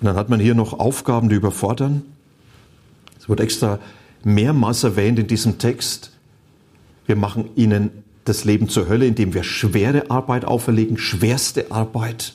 Und 0.00 0.06
dann 0.06 0.16
hat 0.16 0.30
man 0.30 0.40
hier 0.40 0.54
noch 0.54 0.78
Aufgaben, 0.78 1.28
die 1.28 1.34
überfordern. 1.34 2.02
Es 3.18 3.28
wird 3.28 3.40
extra 3.40 3.78
mehrmals 4.22 4.82
erwähnt 4.84 5.18
in 5.18 5.26
diesem 5.26 5.58
Text. 5.58 6.12
Wir 7.06 7.16
machen 7.16 7.50
ihnen 7.56 7.90
das 8.24 8.44
Leben 8.44 8.68
zur 8.68 8.88
Hölle, 8.88 9.06
indem 9.06 9.34
wir 9.34 9.42
schwere 9.42 10.10
Arbeit 10.10 10.44
auferlegen, 10.44 10.96
schwerste 10.96 11.70
Arbeit. 11.70 12.34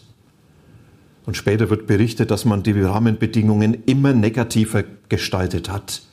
Und 1.25 1.37
später 1.37 1.69
wird 1.69 1.87
berichtet, 1.87 2.29
dass 2.29 2.45
man 2.45 2.61
die 2.61 2.79
Rahmenbedingungen 2.79 3.83
immer 3.85 4.13
negativer 4.13 4.83
gestaltet 5.09 5.71
hat 5.71 6.03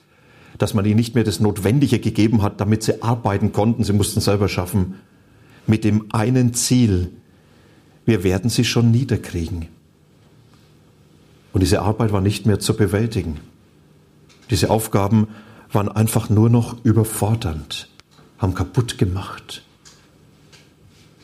dass 0.63 0.75
man 0.75 0.85
ihnen 0.85 0.95
nicht 0.95 1.17
mehr 1.17 1.25
das 1.25 1.41
Notwendige 1.41 1.99
gegeben 1.99 2.41
hat, 2.41 2.61
damit 2.61 2.85
sie 2.85 3.03
arbeiten 3.03 3.51
konnten. 3.51 3.83
Sie 3.83 3.93
mussten 3.93 4.21
selber 4.21 4.49
schaffen. 4.49 4.95
Mit 5.67 5.83
dem 5.83 6.07
einen 6.15 6.55
Ziel, 6.55 7.11
wir 8.07 8.23
werden 8.23 8.49
sie 8.49 8.65
schon 8.65 8.93
niederkriegen. 8.93 9.67
Und 11.53 11.63
diese 11.63 11.83
Arbeit 11.83 12.13
war 12.13 12.21
nicht 12.21 12.47
mehr 12.47 12.61
zu 12.61 12.77
bewältigen. 12.77 13.41
Diese 14.51 14.71
Aufgaben 14.71 15.27
waren 15.73 15.89
einfach 15.89 16.31
nur 16.31 16.49
noch 16.49 16.85
überfordernd, 16.85 17.89
haben 18.39 18.55
kaputt 18.55 18.99
gemacht. 18.99 19.65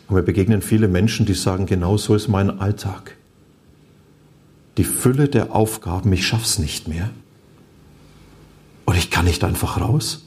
Und 0.08 0.16
wir 0.16 0.22
begegnen 0.22 0.62
viele 0.62 0.88
Menschen, 0.88 1.26
die 1.26 1.34
sagen, 1.34 1.66
genau 1.66 1.96
so 1.96 2.16
ist 2.16 2.26
mein 2.26 2.58
Alltag. 2.58 3.16
Die 4.78 4.84
Fülle 4.84 5.28
der 5.28 5.54
Aufgaben, 5.54 6.12
ich 6.12 6.26
schaff's 6.26 6.58
nicht 6.58 6.88
mehr. 6.88 7.10
Ich 8.98 9.12
kann 9.12 9.26
nicht 9.26 9.44
einfach 9.44 9.80
raus. 9.80 10.24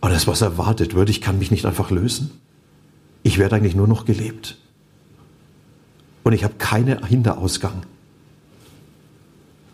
Und 0.00 0.10
das, 0.10 0.26
was 0.26 0.40
erwartet 0.40 0.94
wird, 0.94 1.10
ich 1.10 1.20
kann 1.20 1.38
mich 1.38 1.50
nicht 1.50 1.66
einfach 1.66 1.90
lösen. 1.90 2.30
Ich 3.22 3.36
werde 3.36 3.56
eigentlich 3.56 3.76
nur 3.76 3.86
noch 3.86 4.06
gelebt. 4.06 4.56
Und 6.22 6.32
ich 6.32 6.44
habe 6.44 6.54
keinen 6.54 7.04
Hinterausgang. 7.04 7.82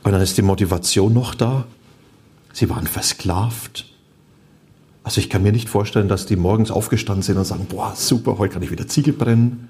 Und 0.03 0.11
dann 0.11 0.21
ist 0.21 0.37
die 0.37 0.43
Motivation 0.43 1.15
noch 1.15 1.37
da. 1.37 1.65
Sie 2.53 2.69
waren 2.69 2.89
versklavt. 2.89 3.95
Also 5.05 5.21
ich 5.21 5.31
kann 5.31 5.45
mir 5.45 5.53
nicht 5.53 5.69
vorstellen, 5.69 6.09
dass 6.09 6.27
die 6.27 6.35
morgens 6.35 6.73
aufgestanden 6.73 7.23
sind 7.23 7.39
und 7.39 7.45
sagen, 7.45 7.67
boah, 7.69 7.95
super, 7.95 8.39
heute 8.39 8.55
kann 8.55 8.63
ich 8.65 8.73
wieder 8.73 8.89
Ziegel 8.89 9.13
brennen. 9.13 9.69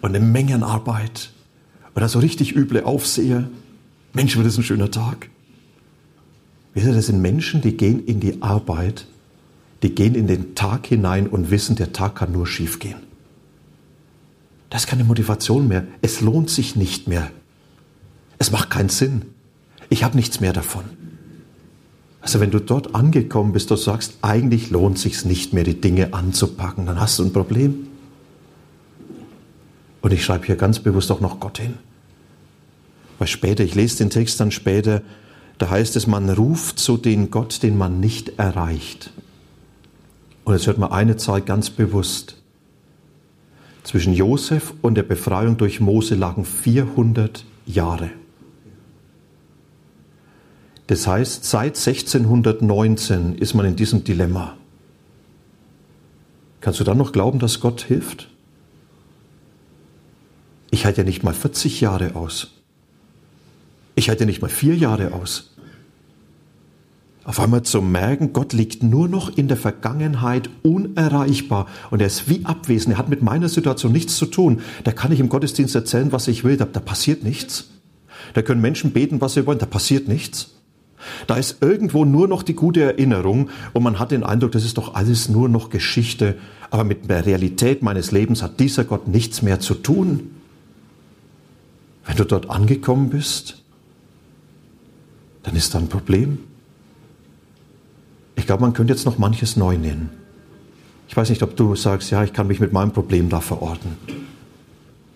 Und 0.00 0.14
eine 0.14 0.24
Menge 0.24 0.54
an 0.54 0.62
Arbeit. 0.62 1.32
Oder 1.96 2.08
so 2.08 2.20
richtig 2.20 2.54
üble 2.54 2.84
Aufseher. 2.84 3.50
Mensch, 4.12 4.36
wird 4.36 4.46
das 4.46 4.56
ein 4.56 4.62
schöner 4.62 4.92
Tag. 4.92 5.28
Wisst 6.80 6.88
ihr, 6.88 6.94
das 6.94 7.06
sind 7.08 7.20
Menschen, 7.20 7.60
die 7.60 7.76
gehen 7.76 8.06
in 8.06 8.20
die 8.20 8.40
Arbeit, 8.40 9.06
die 9.82 9.94
gehen 9.94 10.14
in 10.14 10.26
den 10.26 10.54
Tag 10.54 10.86
hinein 10.86 11.26
und 11.26 11.50
wissen, 11.50 11.76
der 11.76 11.92
Tag 11.92 12.14
kann 12.14 12.32
nur 12.32 12.46
schief 12.46 12.78
gehen. 12.78 12.96
Das 14.70 14.84
ist 14.84 14.86
keine 14.86 15.04
Motivation 15.04 15.68
mehr. 15.68 15.84
Es 16.00 16.22
lohnt 16.22 16.48
sich 16.48 16.76
nicht 16.76 17.06
mehr. 17.06 17.30
Es 18.38 18.50
macht 18.50 18.70
keinen 18.70 18.88
Sinn. 18.88 19.26
Ich 19.90 20.04
habe 20.04 20.16
nichts 20.16 20.40
mehr 20.40 20.54
davon. 20.54 20.84
Also 22.22 22.40
wenn 22.40 22.50
du 22.50 22.60
dort 22.60 22.94
angekommen 22.94 23.52
bist, 23.52 23.70
du 23.70 23.76
sagst, 23.76 24.14
eigentlich 24.22 24.70
lohnt 24.70 24.98
sich 24.98 25.22
nicht 25.26 25.52
mehr, 25.52 25.64
die 25.64 25.82
Dinge 25.82 26.14
anzupacken, 26.14 26.86
dann 26.86 26.98
hast 26.98 27.18
du 27.18 27.24
ein 27.24 27.34
Problem. 27.34 27.88
Und 30.00 30.14
ich 30.14 30.24
schreibe 30.24 30.46
hier 30.46 30.56
ganz 30.56 30.78
bewusst 30.78 31.12
auch 31.12 31.20
noch 31.20 31.40
Gott 31.40 31.58
hin. 31.58 31.74
Weil 33.18 33.28
später, 33.28 33.64
ich 33.64 33.74
lese 33.74 33.98
den 33.98 34.08
Text 34.08 34.40
dann 34.40 34.50
später, 34.50 35.02
da 35.60 35.68
heißt 35.68 35.94
es, 35.96 36.06
man 36.06 36.30
ruft 36.30 36.78
zu 36.78 36.96
den 36.96 37.30
Gott, 37.30 37.62
den 37.62 37.76
man 37.76 38.00
nicht 38.00 38.38
erreicht. 38.38 39.10
Und 40.44 40.54
jetzt 40.54 40.66
hört 40.66 40.78
man 40.78 40.90
eine 40.90 41.18
Zahl 41.18 41.42
ganz 41.42 41.68
bewusst. 41.68 42.36
Zwischen 43.82 44.14
Josef 44.14 44.72
und 44.80 44.94
der 44.94 45.02
Befreiung 45.02 45.58
durch 45.58 45.78
Mose 45.78 46.14
lagen 46.14 46.46
400 46.46 47.44
Jahre. 47.66 48.10
Das 50.86 51.06
heißt, 51.06 51.44
seit 51.44 51.76
1619 51.76 53.34
ist 53.34 53.52
man 53.52 53.66
in 53.66 53.76
diesem 53.76 54.02
Dilemma. 54.02 54.56
Kannst 56.62 56.80
du 56.80 56.84
dann 56.84 56.96
noch 56.96 57.12
glauben, 57.12 57.38
dass 57.38 57.60
Gott 57.60 57.82
hilft? 57.82 58.30
Ich 60.70 60.86
halte 60.86 61.02
ja 61.02 61.04
nicht 61.04 61.22
mal 61.22 61.34
40 61.34 61.82
Jahre 61.82 62.14
aus. 62.14 62.48
Ich 63.94 64.08
halte 64.08 64.24
nicht 64.24 64.40
mal 64.40 64.48
vier 64.48 64.74
Jahre 64.74 65.12
aus 65.12 65.49
auf 67.30 67.38
einmal 67.38 67.62
zu 67.62 67.80
merken, 67.80 68.32
Gott 68.32 68.52
liegt 68.52 68.82
nur 68.82 69.06
noch 69.06 69.36
in 69.36 69.46
der 69.46 69.56
Vergangenheit 69.56 70.50
unerreichbar 70.64 71.68
und 71.92 72.00
er 72.00 72.08
ist 72.08 72.28
wie 72.28 72.44
abwesend. 72.44 72.96
Er 72.96 72.98
hat 72.98 73.08
mit 73.08 73.22
meiner 73.22 73.48
Situation 73.48 73.92
nichts 73.92 74.16
zu 74.16 74.26
tun. 74.26 74.62
Da 74.82 74.90
kann 74.90 75.12
ich 75.12 75.20
im 75.20 75.28
Gottesdienst 75.28 75.76
erzählen, 75.76 76.10
was 76.10 76.26
ich 76.26 76.42
will, 76.42 76.56
da, 76.56 76.64
da 76.64 76.80
passiert 76.80 77.22
nichts. 77.22 77.70
Da 78.34 78.42
können 78.42 78.60
Menschen 78.60 78.90
beten, 78.90 79.20
was 79.20 79.34
sie 79.34 79.46
wollen, 79.46 79.60
da 79.60 79.66
passiert 79.66 80.08
nichts. 80.08 80.56
Da 81.28 81.36
ist 81.36 81.58
irgendwo 81.60 82.04
nur 82.04 82.26
noch 82.26 82.42
die 82.42 82.54
gute 82.54 82.82
Erinnerung 82.82 83.50
und 83.74 83.84
man 83.84 84.00
hat 84.00 84.10
den 84.10 84.24
Eindruck, 84.24 84.50
das 84.50 84.64
ist 84.64 84.76
doch 84.76 84.94
alles 84.94 85.28
nur 85.28 85.48
noch 85.48 85.70
Geschichte, 85.70 86.36
aber 86.72 86.82
mit 86.82 87.08
der 87.08 87.26
Realität 87.26 87.80
meines 87.80 88.10
Lebens 88.10 88.42
hat 88.42 88.58
dieser 88.58 88.82
Gott 88.82 89.06
nichts 89.06 89.40
mehr 89.40 89.60
zu 89.60 89.74
tun. 89.74 90.32
Wenn 92.04 92.16
du 92.16 92.24
dort 92.24 92.50
angekommen 92.50 93.08
bist, 93.08 93.62
dann 95.44 95.54
ist 95.54 95.74
da 95.74 95.78
ein 95.78 95.86
Problem 95.86 96.38
glaube, 98.46 98.62
man 98.62 98.72
könnte 98.72 98.92
jetzt 98.92 99.06
noch 99.06 99.18
manches 99.18 99.56
neu 99.56 99.76
nennen. 99.76 100.10
Ich 101.08 101.16
weiß 101.16 101.30
nicht, 101.30 101.42
ob 101.42 101.56
du 101.56 101.74
sagst, 101.74 102.10
ja, 102.10 102.22
ich 102.22 102.32
kann 102.32 102.46
mich 102.46 102.60
mit 102.60 102.72
meinem 102.72 102.92
Problem 102.92 103.28
da 103.28 103.40
verorten. 103.40 103.96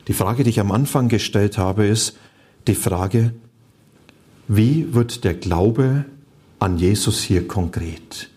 Die 0.09 0.13
Frage, 0.13 0.45
die 0.45 0.51
ich 0.51 0.61
am 0.61 0.73
Anfang 0.73 1.09
gestellt 1.09 1.57
habe, 1.57 1.87
ist 1.87 2.17
die 2.67 2.75
Frage, 2.75 3.33
wie 4.49 4.93
wird 4.93 5.25
der 5.25 5.35
Glaube 5.35 6.05
an 6.59 6.79
Jesus 6.79 7.23
hier 7.23 7.47
konkret? 7.47 8.29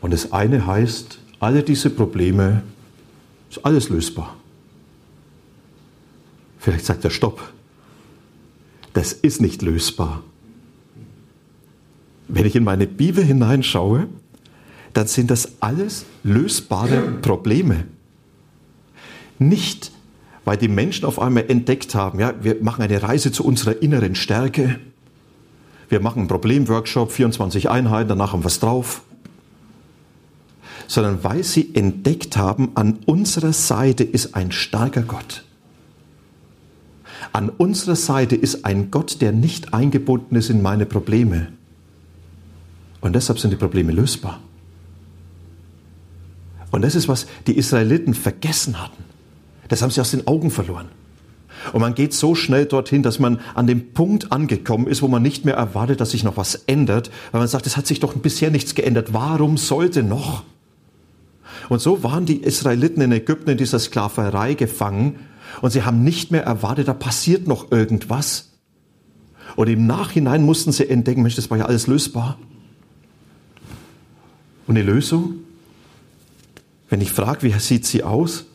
Und 0.00 0.12
das 0.12 0.32
eine 0.32 0.66
heißt, 0.66 1.18
alle 1.40 1.62
diese 1.62 1.90
Probleme, 1.90 2.62
ist 3.50 3.64
alles 3.64 3.88
lösbar. 3.88 4.36
Vielleicht 6.58 6.86
sagt 6.86 7.04
er, 7.04 7.10
stopp, 7.10 7.52
das 8.94 9.12
ist 9.12 9.40
nicht 9.40 9.60
lösbar. 9.62 10.22
Wenn 12.28 12.46
ich 12.46 12.56
in 12.56 12.64
meine 12.64 12.86
Bibel 12.86 13.22
hineinschaue, 13.22 14.08
dann 14.92 15.06
sind 15.06 15.30
das 15.30 15.60
alles 15.60 16.06
lösbare 16.22 17.00
Probleme. 17.20 17.84
Nicht, 19.38 19.90
weil 20.44 20.56
die 20.56 20.68
Menschen 20.68 21.04
auf 21.04 21.18
einmal 21.18 21.44
entdeckt 21.48 21.94
haben, 21.94 22.20
ja, 22.20 22.34
wir 22.42 22.62
machen 22.62 22.82
eine 22.82 23.02
Reise 23.02 23.32
zu 23.32 23.44
unserer 23.44 23.82
inneren 23.82 24.14
Stärke, 24.14 24.78
wir 25.88 26.00
machen 26.00 26.20
einen 26.20 26.28
Problemworkshop, 26.28 27.12
24 27.12 27.68
Einheiten, 27.68 28.08
danach 28.08 28.32
haben 28.32 28.42
wir 28.42 28.48
es 28.48 28.60
drauf, 28.60 29.02
sondern 30.86 31.24
weil 31.24 31.44
sie 31.44 31.74
entdeckt 31.74 32.36
haben, 32.36 32.72
an 32.74 32.98
unserer 33.06 33.52
Seite 33.52 34.04
ist 34.04 34.34
ein 34.34 34.52
starker 34.52 35.02
Gott. 35.02 35.44
An 37.32 37.48
unserer 37.48 37.96
Seite 37.96 38.36
ist 38.36 38.64
ein 38.64 38.90
Gott, 38.90 39.20
der 39.20 39.32
nicht 39.32 39.74
eingebunden 39.74 40.36
ist 40.36 40.50
in 40.50 40.62
meine 40.62 40.86
Probleme. 40.86 41.48
Und 43.04 43.12
deshalb 43.12 43.38
sind 43.38 43.50
die 43.50 43.56
Probleme 43.56 43.92
lösbar. 43.92 44.40
Und 46.70 46.80
das 46.80 46.94
ist, 46.94 47.06
was 47.06 47.26
die 47.46 47.58
Israeliten 47.58 48.14
vergessen 48.14 48.80
hatten. 48.80 49.04
Das 49.68 49.82
haben 49.82 49.90
sie 49.90 50.00
aus 50.00 50.12
den 50.12 50.26
Augen 50.26 50.50
verloren. 50.50 50.88
Und 51.74 51.82
man 51.82 51.94
geht 51.94 52.14
so 52.14 52.34
schnell 52.34 52.64
dorthin, 52.64 53.02
dass 53.02 53.18
man 53.18 53.40
an 53.54 53.66
dem 53.66 53.92
Punkt 53.92 54.32
angekommen 54.32 54.86
ist, 54.86 55.02
wo 55.02 55.08
man 55.08 55.22
nicht 55.22 55.44
mehr 55.44 55.54
erwartet, 55.54 56.00
dass 56.00 56.12
sich 56.12 56.24
noch 56.24 56.38
was 56.38 56.54
ändert, 56.54 57.10
weil 57.30 57.40
man 57.42 57.48
sagt, 57.48 57.66
es 57.66 57.76
hat 57.76 57.86
sich 57.86 58.00
doch 58.00 58.14
bisher 58.14 58.50
nichts 58.50 58.74
geändert. 58.74 59.12
Warum 59.12 59.58
sollte 59.58 60.02
noch? 60.02 60.42
Und 61.68 61.82
so 61.82 62.02
waren 62.02 62.24
die 62.24 62.38
Israeliten 62.38 63.02
in 63.02 63.12
Ägypten 63.12 63.50
in 63.50 63.58
dieser 63.58 63.80
Sklaverei 63.80 64.54
gefangen 64.54 65.16
und 65.60 65.72
sie 65.72 65.82
haben 65.82 66.02
nicht 66.04 66.30
mehr 66.30 66.44
erwartet, 66.44 66.88
da 66.88 66.94
passiert 66.94 67.46
noch 67.46 67.70
irgendwas. 67.70 68.52
Und 69.56 69.68
im 69.68 69.86
Nachhinein 69.86 70.42
mussten 70.42 70.72
sie 70.72 70.88
entdecken, 70.88 71.20
Mensch, 71.20 71.36
das 71.36 71.50
war 71.50 71.58
ja 71.58 71.66
alles 71.66 71.86
lösbar. 71.86 72.38
Und 74.66 74.76
die 74.76 74.82
Lösung? 74.82 75.40
Wenn 76.88 77.00
ich 77.00 77.10
frage, 77.10 77.42
wie 77.42 77.58
sieht 77.58 77.86
sie 77.86 78.02
aus? 78.02 78.46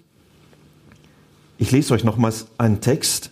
Ich 1.57 1.71
lese 1.71 1.93
euch 1.93 2.03
nochmals 2.03 2.47
einen 2.57 2.81
Text. 2.81 3.31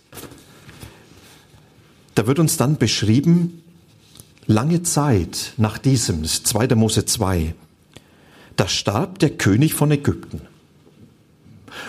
Da 2.14 2.26
wird 2.26 2.38
uns 2.38 2.56
dann 2.56 2.76
beschrieben, 2.76 3.62
lange 4.46 4.82
Zeit 4.82 5.54
nach 5.56 5.78
diesem, 5.78 6.24
2. 6.24 6.74
Mose 6.74 7.04
2, 7.04 7.54
da 8.56 8.68
starb 8.68 9.18
der 9.20 9.30
König 9.30 9.74
von 9.74 9.90
Ägypten. 9.90 10.42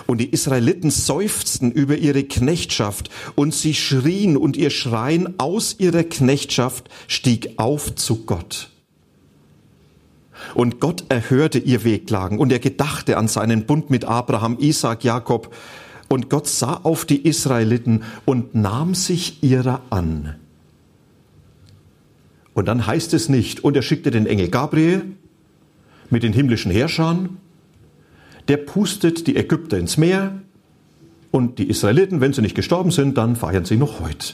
Und 0.05 0.19
die 0.19 0.29
Israeliten 0.29 0.91
seufzten 0.91 1.71
über 1.71 1.97
ihre 1.97 2.23
Knechtschaft 2.23 3.09
und 3.35 3.53
sie 3.53 3.73
schrien 3.73 4.37
und 4.37 4.55
ihr 4.55 4.69
Schreien 4.69 5.39
aus 5.39 5.75
ihrer 5.79 6.03
Knechtschaft 6.03 6.89
stieg 7.07 7.53
auf 7.57 7.95
zu 7.95 8.25
Gott. 8.25 8.68
Und 10.53 10.79
Gott 10.79 11.05
erhörte 11.09 11.59
ihr 11.59 11.83
Wehklagen 11.83 12.39
und 12.39 12.51
er 12.51 12.59
gedachte 12.59 13.17
an 13.17 13.27
seinen 13.27 13.65
Bund 13.65 13.89
mit 13.89 14.05
Abraham, 14.05 14.57
Isaac, 14.59 15.03
Jakob. 15.03 15.53
Und 16.07 16.29
Gott 16.29 16.47
sah 16.47 16.73
auf 16.83 17.05
die 17.05 17.27
Israeliten 17.27 18.03
und 18.25 18.55
nahm 18.55 18.95
sich 18.95 19.43
ihrer 19.43 19.81
an. 19.89 20.35
Und 22.53 22.67
dann 22.67 22.87
heißt 22.87 23.13
es 23.13 23.29
nicht, 23.29 23.63
und 23.63 23.75
er 23.75 23.83
schickte 23.83 24.11
den 24.11 24.25
Engel 24.25 24.49
Gabriel 24.49 25.03
mit 26.09 26.23
den 26.23 26.33
himmlischen 26.33 26.71
Herrschern, 26.71 27.37
der 28.47 28.57
pustet 28.57 29.27
die 29.27 29.35
Ägypter 29.35 29.77
ins 29.77 29.97
Meer 29.97 30.41
und 31.31 31.59
die 31.59 31.69
Israeliten, 31.69 32.19
wenn 32.19 32.33
sie 32.33 32.41
nicht 32.41 32.55
gestorben 32.55 32.89
sind, 32.89 33.17
dann 33.17 33.35
feiern 33.35 33.65
sie 33.65 33.77
noch 33.77 33.99
heute. 33.99 34.33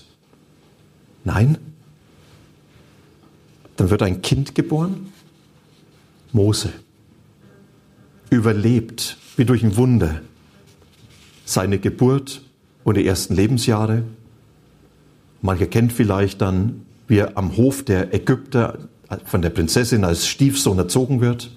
Nein, 1.25 1.57
dann 3.75 3.89
wird 3.89 4.01
ein 4.01 4.21
Kind 4.21 4.55
geboren 4.55 5.11
Mose 6.35 6.73
überlebt 8.29 9.17
wie 9.37 9.45
durch 9.45 9.63
ein 9.63 9.77
Wunder 9.77 10.21
seine 11.45 11.79
Geburt 11.79 12.41
und 12.83 12.97
die 12.97 13.07
ersten 13.07 13.35
Lebensjahre. 13.35 14.03
Mancher 15.41 15.67
kennt 15.67 15.93
vielleicht 15.93 16.41
dann, 16.41 16.85
wie 17.07 17.19
er 17.19 17.37
am 17.37 17.55
Hof 17.55 17.83
der 17.83 18.13
Ägypter 18.13 18.79
von 19.25 19.41
der 19.41 19.49
Prinzessin 19.49 20.03
als 20.03 20.27
Stiefsohn 20.27 20.77
erzogen 20.77 21.21
wird. 21.21 21.51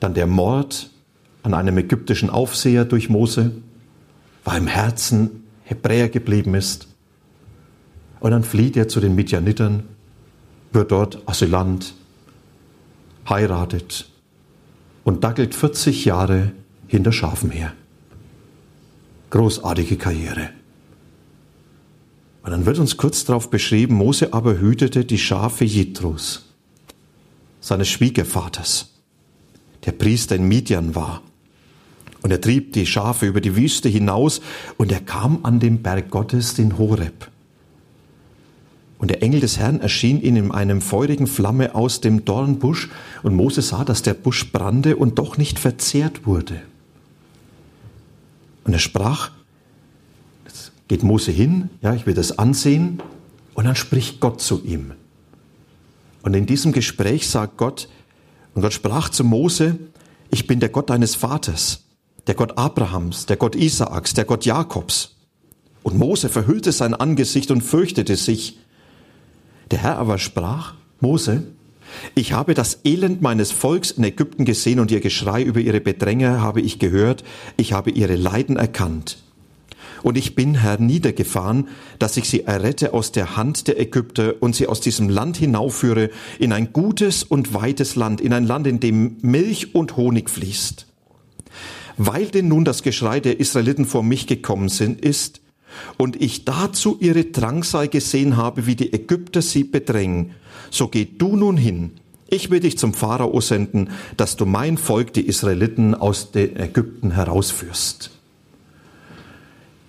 Dann 0.00 0.14
der 0.14 0.26
Mord 0.26 0.90
an 1.42 1.52
einem 1.52 1.76
ägyptischen 1.76 2.30
Aufseher 2.30 2.84
durch 2.84 3.10
Mose, 3.10 3.52
weil 4.44 4.58
im 4.58 4.66
Herzen 4.66 5.44
Hebräer 5.64 6.08
geblieben 6.08 6.54
ist. 6.54 6.88
Und 8.20 8.30
dann 8.30 8.44
flieht 8.44 8.76
er 8.76 8.88
zu 8.88 9.00
den 9.00 9.14
Midianitern, 9.14 9.82
wird 10.72 10.90
dort 10.90 11.22
Asylant, 11.26 11.94
heiratet 13.28 14.08
und 15.04 15.24
dackelt 15.24 15.54
40 15.54 16.04
Jahre 16.04 16.52
hinter 16.86 17.12
Schafen 17.12 17.50
her. 17.50 17.72
Großartige 19.30 19.96
Karriere. 19.96 20.50
Und 22.42 22.52
dann 22.52 22.64
wird 22.64 22.78
uns 22.78 22.96
kurz 22.96 23.24
darauf 23.24 23.50
beschrieben, 23.50 23.96
Mose 23.96 24.32
aber 24.32 24.58
hütete 24.60 25.04
die 25.04 25.18
Schafe 25.18 25.64
Jitros, 25.64 26.44
seines 27.60 27.88
Schwiegervaters, 27.88 28.90
der 29.84 29.92
Priester 29.92 30.36
in 30.36 30.46
Midian 30.46 30.94
war. 30.94 31.22
Und 32.22 32.30
er 32.30 32.40
trieb 32.40 32.72
die 32.72 32.86
Schafe 32.86 33.26
über 33.26 33.40
die 33.40 33.56
Wüste 33.56 33.88
hinaus 33.88 34.40
und 34.76 34.92
er 34.92 35.00
kam 35.00 35.40
an 35.44 35.58
den 35.58 35.82
Berg 35.82 36.10
Gottes, 36.10 36.54
den 36.54 36.78
Horeb. 36.78 37.28
Und 38.98 39.10
der 39.10 39.22
Engel 39.22 39.40
des 39.40 39.58
Herrn 39.58 39.80
erschien 39.80 40.20
ihm 40.22 40.36
in 40.36 40.50
einem 40.50 40.80
feurigen 40.80 41.26
Flamme 41.26 41.74
aus 41.74 42.00
dem 42.00 42.24
Dornbusch, 42.24 42.88
und 43.22 43.34
Mose 43.34 43.62
sah, 43.62 43.84
dass 43.84 44.02
der 44.02 44.14
Busch 44.14 44.52
brannte 44.52 44.96
und 44.96 45.18
doch 45.18 45.36
nicht 45.36 45.58
verzehrt 45.58 46.26
wurde. 46.26 46.62
Und 48.64 48.72
er 48.72 48.78
sprach, 48.78 49.30
jetzt 50.46 50.72
geht 50.88 51.02
Mose 51.02 51.30
hin, 51.30 51.68
ja, 51.82 51.94
ich 51.94 52.06
will 52.06 52.14
das 52.14 52.38
ansehen, 52.38 53.02
und 53.54 53.64
dann 53.64 53.76
spricht 53.76 54.20
Gott 54.20 54.40
zu 54.40 54.62
ihm. 54.64 54.92
Und 56.22 56.34
in 56.34 56.46
diesem 56.46 56.72
Gespräch 56.72 57.28
sagt 57.28 57.56
Gott, 57.58 57.88
und 58.54 58.62
Gott 58.62 58.72
sprach 58.72 59.10
zu 59.10 59.22
Mose, 59.22 59.78
ich 60.30 60.46
bin 60.46 60.58
der 60.58 60.70
Gott 60.70 60.90
deines 60.90 61.14
Vaters, 61.14 61.84
der 62.26 62.34
Gott 62.34 62.58
Abrahams, 62.58 63.26
der 63.26 63.36
Gott 63.36 63.54
Isaaks, 63.54 64.14
der 64.14 64.24
Gott 64.24 64.44
Jakobs. 64.44 65.16
Und 65.82 65.98
Mose 65.98 66.28
verhüllte 66.28 66.72
sein 66.72 66.94
Angesicht 66.94 67.50
und 67.50 67.60
fürchtete 67.60 68.16
sich. 68.16 68.58
Der 69.70 69.82
Herr 69.82 69.98
aber 69.98 70.18
sprach, 70.18 70.74
Mose, 71.00 71.44
ich 72.14 72.32
habe 72.32 72.54
das 72.54 72.80
Elend 72.84 73.22
meines 73.22 73.52
Volks 73.52 73.90
in 73.90 74.04
Ägypten 74.04 74.44
gesehen 74.44 74.80
und 74.80 74.90
ihr 74.90 75.00
Geschrei 75.00 75.42
über 75.42 75.60
ihre 75.60 75.80
Bedränge 75.80 76.40
habe 76.40 76.60
ich 76.60 76.78
gehört, 76.78 77.24
ich 77.56 77.72
habe 77.72 77.90
ihre 77.90 78.16
Leiden 78.16 78.56
erkannt. 78.56 79.18
Und 80.02 80.16
ich 80.16 80.34
bin 80.34 80.54
herniedergefahren, 80.54 81.68
dass 81.98 82.16
ich 82.16 82.28
sie 82.28 82.42
errette 82.42 82.92
aus 82.92 83.12
der 83.12 83.36
Hand 83.36 83.66
der 83.66 83.80
Ägypter 83.80 84.34
und 84.40 84.54
sie 84.54 84.66
aus 84.66 84.80
diesem 84.80 85.08
Land 85.08 85.36
hinaufführe 85.36 86.10
in 86.38 86.52
ein 86.52 86.72
gutes 86.72 87.24
und 87.24 87.54
weites 87.54 87.96
Land, 87.96 88.20
in 88.20 88.32
ein 88.32 88.46
Land, 88.46 88.66
in 88.66 88.78
dem 88.78 89.16
Milch 89.22 89.74
und 89.74 89.96
Honig 89.96 90.30
fließt. 90.30 90.86
Weil 91.96 92.26
denn 92.26 92.48
nun 92.48 92.64
das 92.64 92.82
Geschrei 92.82 93.20
der 93.20 93.40
Israeliten 93.40 93.86
vor 93.86 94.02
mich 94.02 94.26
gekommen 94.26 94.68
sind, 94.68 95.00
ist, 95.00 95.40
und 95.96 96.20
ich 96.20 96.44
dazu 96.44 96.96
ihre 97.00 97.24
Drangsal 97.24 97.88
gesehen 97.88 98.36
habe, 98.36 98.66
wie 98.66 98.76
die 98.76 98.92
Ägypter 98.92 99.42
sie 99.42 99.64
bedrängen, 99.64 100.32
so 100.70 100.88
geh 100.88 101.06
du 101.06 101.36
nun 101.36 101.56
hin. 101.56 101.92
Ich 102.28 102.50
will 102.50 102.60
dich 102.60 102.76
zum 102.76 102.92
Pharao 102.92 103.40
senden, 103.40 103.90
dass 104.16 104.36
du 104.36 104.46
mein 104.46 104.78
Volk, 104.78 105.12
die 105.12 105.26
Israeliten, 105.26 105.94
aus 105.94 106.32
den 106.32 106.56
Ägypten 106.56 107.12
herausführst. 107.12 108.10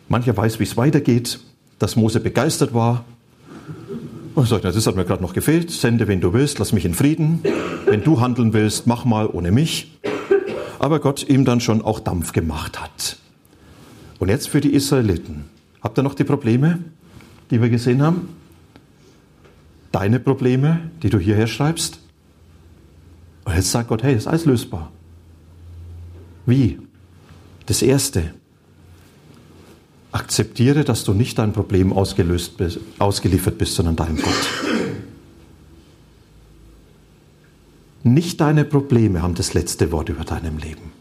Mancher 0.08 0.38
weiß, 0.38 0.60
wie 0.60 0.64
es 0.64 0.78
weitergeht, 0.78 1.40
dass 1.80 1.96
Mose 1.96 2.20
begeistert 2.20 2.74
war. 2.74 3.06
Und 4.36 4.48
sagt, 4.48 4.66
das 4.66 4.86
hat 4.86 4.96
mir 4.96 5.04
gerade 5.04 5.24
noch 5.24 5.34
gefehlt. 5.34 5.72
Sende, 5.72 6.08
wenn 6.08 6.22
du 6.22 6.32
willst, 6.32 6.60
lass 6.60 6.72
mich 6.72 6.86
in 6.86 6.94
Frieden. 6.94 7.42
Wenn 7.86 8.04
du 8.04 8.22
handeln 8.22 8.54
willst, 8.54 8.86
mach 8.86 9.04
mal 9.04 9.28
ohne 9.28 9.52
mich. 9.52 9.98
Aber 10.78 11.00
Gott 11.00 11.28
ihm 11.28 11.44
dann 11.44 11.60
schon 11.60 11.82
auch 11.82 12.00
Dampf 12.00 12.34
gemacht 12.34 12.80
hat. 12.80 13.18
Und 14.20 14.30
jetzt 14.30 14.48
für 14.48 14.62
die 14.62 14.74
Israeliten. 14.74 15.46
Habt 15.88 15.98
ihr 15.98 16.04
noch 16.04 16.16
die 16.16 16.26
Probleme, 16.26 16.80
die 17.50 17.62
wir 17.62 17.70
gesehen 17.70 18.02
haben? 18.02 18.28
deine 19.98 20.20
Probleme, 20.20 20.92
die 21.02 21.10
du 21.10 21.18
hierher 21.18 21.48
schreibst. 21.48 22.00
Und 23.46 23.56
jetzt 23.56 23.72
sagt 23.72 23.90
Gott, 23.90 24.04
hey, 24.04 24.14
das 24.14 24.24
ist 24.24 24.28
alles 24.28 24.46
lösbar. 24.46 24.92
Wie? 26.46 26.78
Das 27.66 27.82
Erste, 27.82 28.36
akzeptiere, 30.12 30.84
dass 30.84 31.04
du 31.04 31.14
nicht 31.14 31.40
dein 31.40 31.52
Problem 31.52 31.92
ausgelöst 31.92 32.58
bist, 32.58 32.80
ausgeliefert 33.00 33.58
bist, 33.58 33.74
sondern 33.74 33.96
deinem 33.96 34.18
Gott. 34.18 34.50
Nicht 38.04 38.40
deine 38.40 38.66
Probleme 38.66 39.24
haben 39.24 39.34
das 39.34 39.56
letzte 39.56 39.92
Wort 39.92 40.10
über 40.10 40.26
deinem 40.26 40.60
Leben. 40.60 40.92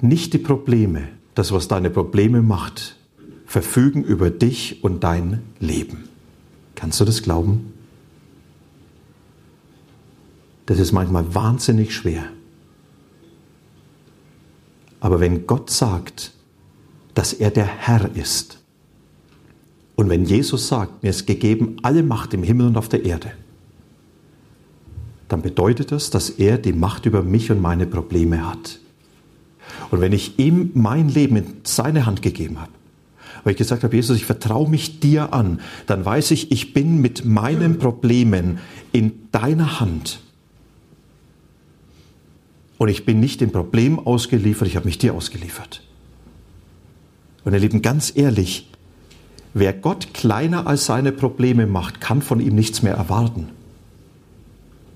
Nicht 0.00 0.32
die 0.34 0.38
Probleme, 0.38 1.08
das, 1.38 1.52
was 1.52 1.68
deine 1.68 1.88
Probleme 1.88 2.42
macht, 2.42 2.96
verfügen 3.46 4.02
über 4.02 4.28
dich 4.28 4.82
und 4.82 5.04
dein 5.04 5.42
Leben. 5.60 6.08
Kannst 6.74 7.00
du 7.00 7.04
das 7.04 7.22
glauben? 7.22 7.72
Das 10.66 10.78
ist 10.78 10.92
manchmal 10.92 11.34
wahnsinnig 11.34 11.94
schwer. 11.94 12.24
Aber 15.00 15.20
wenn 15.20 15.46
Gott 15.46 15.70
sagt, 15.70 16.32
dass 17.14 17.32
er 17.32 17.50
der 17.50 17.66
Herr 17.66 18.14
ist, 18.16 18.58
und 19.94 20.08
wenn 20.08 20.24
Jesus 20.24 20.68
sagt, 20.68 21.02
mir 21.02 21.10
ist 21.10 21.26
gegeben 21.26 21.76
alle 21.82 22.02
Macht 22.02 22.34
im 22.34 22.42
Himmel 22.42 22.66
und 22.66 22.76
auf 22.76 22.88
der 22.88 23.04
Erde, 23.04 23.32
dann 25.28 25.42
bedeutet 25.42 25.92
das, 25.92 26.10
dass 26.10 26.30
er 26.30 26.58
die 26.58 26.72
Macht 26.72 27.06
über 27.06 27.22
mich 27.22 27.50
und 27.50 27.60
meine 27.60 27.86
Probleme 27.86 28.48
hat. 28.48 28.80
Und 29.90 30.00
wenn 30.00 30.12
ich 30.12 30.38
ihm 30.38 30.70
mein 30.74 31.08
Leben 31.08 31.36
in 31.36 31.46
seine 31.64 32.06
Hand 32.06 32.22
gegeben 32.22 32.60
habe, 32.60 32.72
weil 33.44 33.52
ich 33.52 33.58
gesagt 33.58 33.84
habe, 33.84 33.94
Jesus, 33.94 34.16
ich 34.16 34.26
vertraue 34.26 34.68
mich 34.68 35.00
dir 35.00 35.32
an, 35.32 35.60
dann 35.86 36.04
weiß 36.04 36.32
ich, 36.32 36.50
ich 36.52 36.74
bin 36.74 37.00
mit 37.00 37.24
meinen 37.24 37.78
Problemen 37.78 38.58
in 38.92 39.28
deiner 39.32 39.80
Hand. 39.80 40.20
Und 42.78 42.88
ich 42.88 43.04
bin 43.04 43.20
nicht 43.20 43.40
dem 43.40 43.50
Problem 43.50 43.98
ausgeliefert, 43.98 44.68
ich 44.68 44.76
habe 44.76 44.86
mich 44.86 44.98
dir 44.98 45.14
ausgeliefert. 45.14 45.82
Und 47.44 47.52
ihr 47.52 47.60
Lieben, 47.60 47.82
ganz 47.82 48.12
ehrlich, 48.14 48.68
wer 49.54 49.72
Gott 49.72 50.14
kleiner 50.14 50.66
als 50.66 50.86
seine 50.86 51.12
Probleme 51.12 51.66
macht, 51.66 52.00
kann 52.00 52.22
von 52.22 52.40
ihm 52.40 52.54
nichts 52.54 52.82
mehr 52.82 52.94
erwarten. 52.94 53.48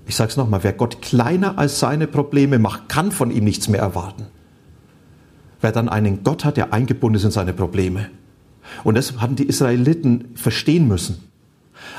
Ich 0.05 0.15
sage 0.15 0.31
es 0.31 0.37
nochmal, 0.37 0.63
wer 0.63 0.73
Gott 0.73 1.01
kleiner 1.01 1.57
als 1.57 1.79
seine 1.79 2.07
Probleme 2.07 2.59
macht, 2.59 2.89
kann 2.89 3.11
von 3.11 3.31
ihm 3.31 3.43
nichts 3.45 3.67
mehr 3.67 3.79
erwarten. 3.79 4.27
Wer 5.63 5.71
dann 5.71 5.87
einen 5.87 6.25
Gott 6.25 6.43
hat, 6.43 6.57
der 6.57 6.73
eingebunden 6.73 7.15
ist 7.15 7.23
in 7.23 7.31
seine 7.31 7.53
Probleme. 7.53 8.09
Und 8.83 8.95
das 8.95 9.21
hatten 9.21 9.37
die 9.37 9.47
Israeliten 9.47 10.25
verstehen 10.35 10.89
müssen. 10.89 11.23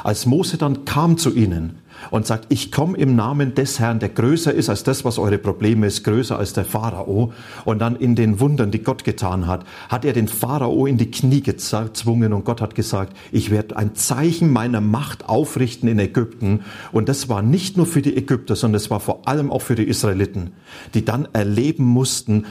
Als 0.03 0.27
Mose 0.27 0.59
dann 0.59 0.85
kam 0.85 1.17
zu 1.17 1.35
ihnen 1.35 1.79
und 2.11 2.27
sagt, 2.27 2.47
ich 2.51 2.71
komme 2.71 2.99
im 2.99 3.17
Namen 3.17 3.55
des 3.55 3.79
Herrn, 3.79 4.01
der 4.01 4.11
größer 4.11 4.53
ist 4.53 4.69
als 4.69 4.83
das, 4.83 5.07
was 5.07 5.19
eure 5.19 5.39
Probleme 5.39 5.87
ist, 5.87 6.05
größer 6.05 6.39
als 6.39 6.53
der 6.53 6.67
Pharao. 6.67 7.33
Und 7.65 7.79
dann 7.79 7.97
in 7.97 8.15
den 8.15 8.39
Wundern, 8.39 8.71
die 8.71 8.83
Gott 8.83 9.03
getan 9.03 9.47
hat, 9.47 9.65
hat 9.89 10.05
er 10.05 10.13
den 10.13 10.29
Pharao 10.29 10.85
in 10.85 10.99
die 10.99 11.11
Knie 11.11 11.41
gezwungen 11.41 12.35
und 12.35 12.45
Gott 12.45 12.61
hat 12.61 12.75
gesagt, 12.75 13.17
ich 13.33 13.51
werde 13.51 13.79
ein 13.79 13.95
Zeichen 13.95 14.51
meiner 14.51 14.83
Macht 14.83 15.27
aufrichten 15.27 15.89
in 15.89 15.99
Ägypten. 15.99 16.61
Und 16.93 17.09
das 17.09 17.31
war 17.31 17.41
nicht 17.41 17.79
nur 17.79 17.87
für 17.87 18.03
die 18.03 18.15
Ägypter, 18.15 18.57
sondern 18.57 18.77
es 18.77 18.91
war 18.91 19.01
vor 19.01 19.27
allem 19.27 19.51
auch 19.51 19.63
für 19.63 19.75
die 19.75 19.89
Israeliten, 19.89 20.53
die 20.93 21.05
dann 21.07 21.29
erleben 21.33 21.85
mussten, 21.85 22.45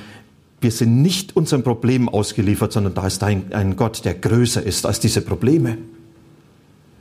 wir 0.63 0.71
sind 0.71 1.02
nicht 1.02 1.36
unseren 1.36 1.63
Problemen 1.63 2.10
ausgeliefert, 2.10 2.71
sondern 2.71 2.93
da 2.93 3.06
ist 3.06 3.21
ein, 3.23 3.54
ein 3.54 3.76
Gott, 3.76 4.06
der 4.06 4.15
größer 4.15 4.63
ist 4.63 4.86
als 4.86 4.99
diese 4.99 5.21
Probleme. 5.21 5.78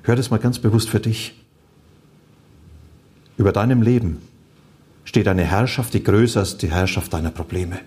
Hör 0.02 0.16
das 0.16 0.30
mal 0.30 0.38
ganz 0.38 0.58
bewusst 0.58 0.90
für 0.90 1.00
dich. 1.00 1.34
Über 3.36 3.52
deinem 3.52 3.82
Leben 3.82 4.18
steht 5.04 5.28
eine 5.28 5.44
Herrschaft, 5.44 5.94
die 5.94 6.02
größer 6.02 6.42
ist, 6.42 6.62
die 6.62 6.70
Herrschaft 6.70 7.12
deiner 7.12 7.30
Probleme. 7.30 7.80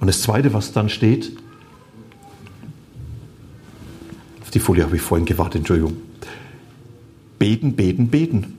Und 0.00 0.06
das 0.06 0.22
Zweite, 0.22 0.52
was 0.54 0.72
dann 0.72 0.88
steht, 0.88 1.32
auf 4.40 4.50
die 4.50 4.60
Folie 4.60 4.84
habe 4.84 4.96
ich 4.96 5.02
vorhin 5.02 5.26
gewartet, 5.26 5.60
Entschuldigung. 5.60 5.96
Beten, 7.38 7.74
beten, 7.74 8.08
beten. 8.08 8.58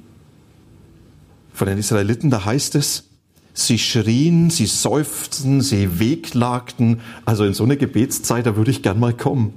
Von 1.53 1.67
den 1.67 1.77
Israeliten, 1.77 2.29
da 2.29 2.45
heißt 2.45 2.75
es, 2.75 3.08
sie 3.53 3.77
schrien, 3.77 4.49
sie 4.49 4.65
seufzten, 4.65 5.61
sie 5.61 5.99
wehklagten. 5.99 7.01
Also 7.25 7.45
in 7.45 7.53
so 7.53 7.63
eine 7.63 7.77
Gebetszeit, 7.77 8.45
da 8.45 8.55
würde 8.55 8.71
ich 8.71 8.81
gern 8.81 8.99
mal 8.99 9.13
kommen. 9.13 9.53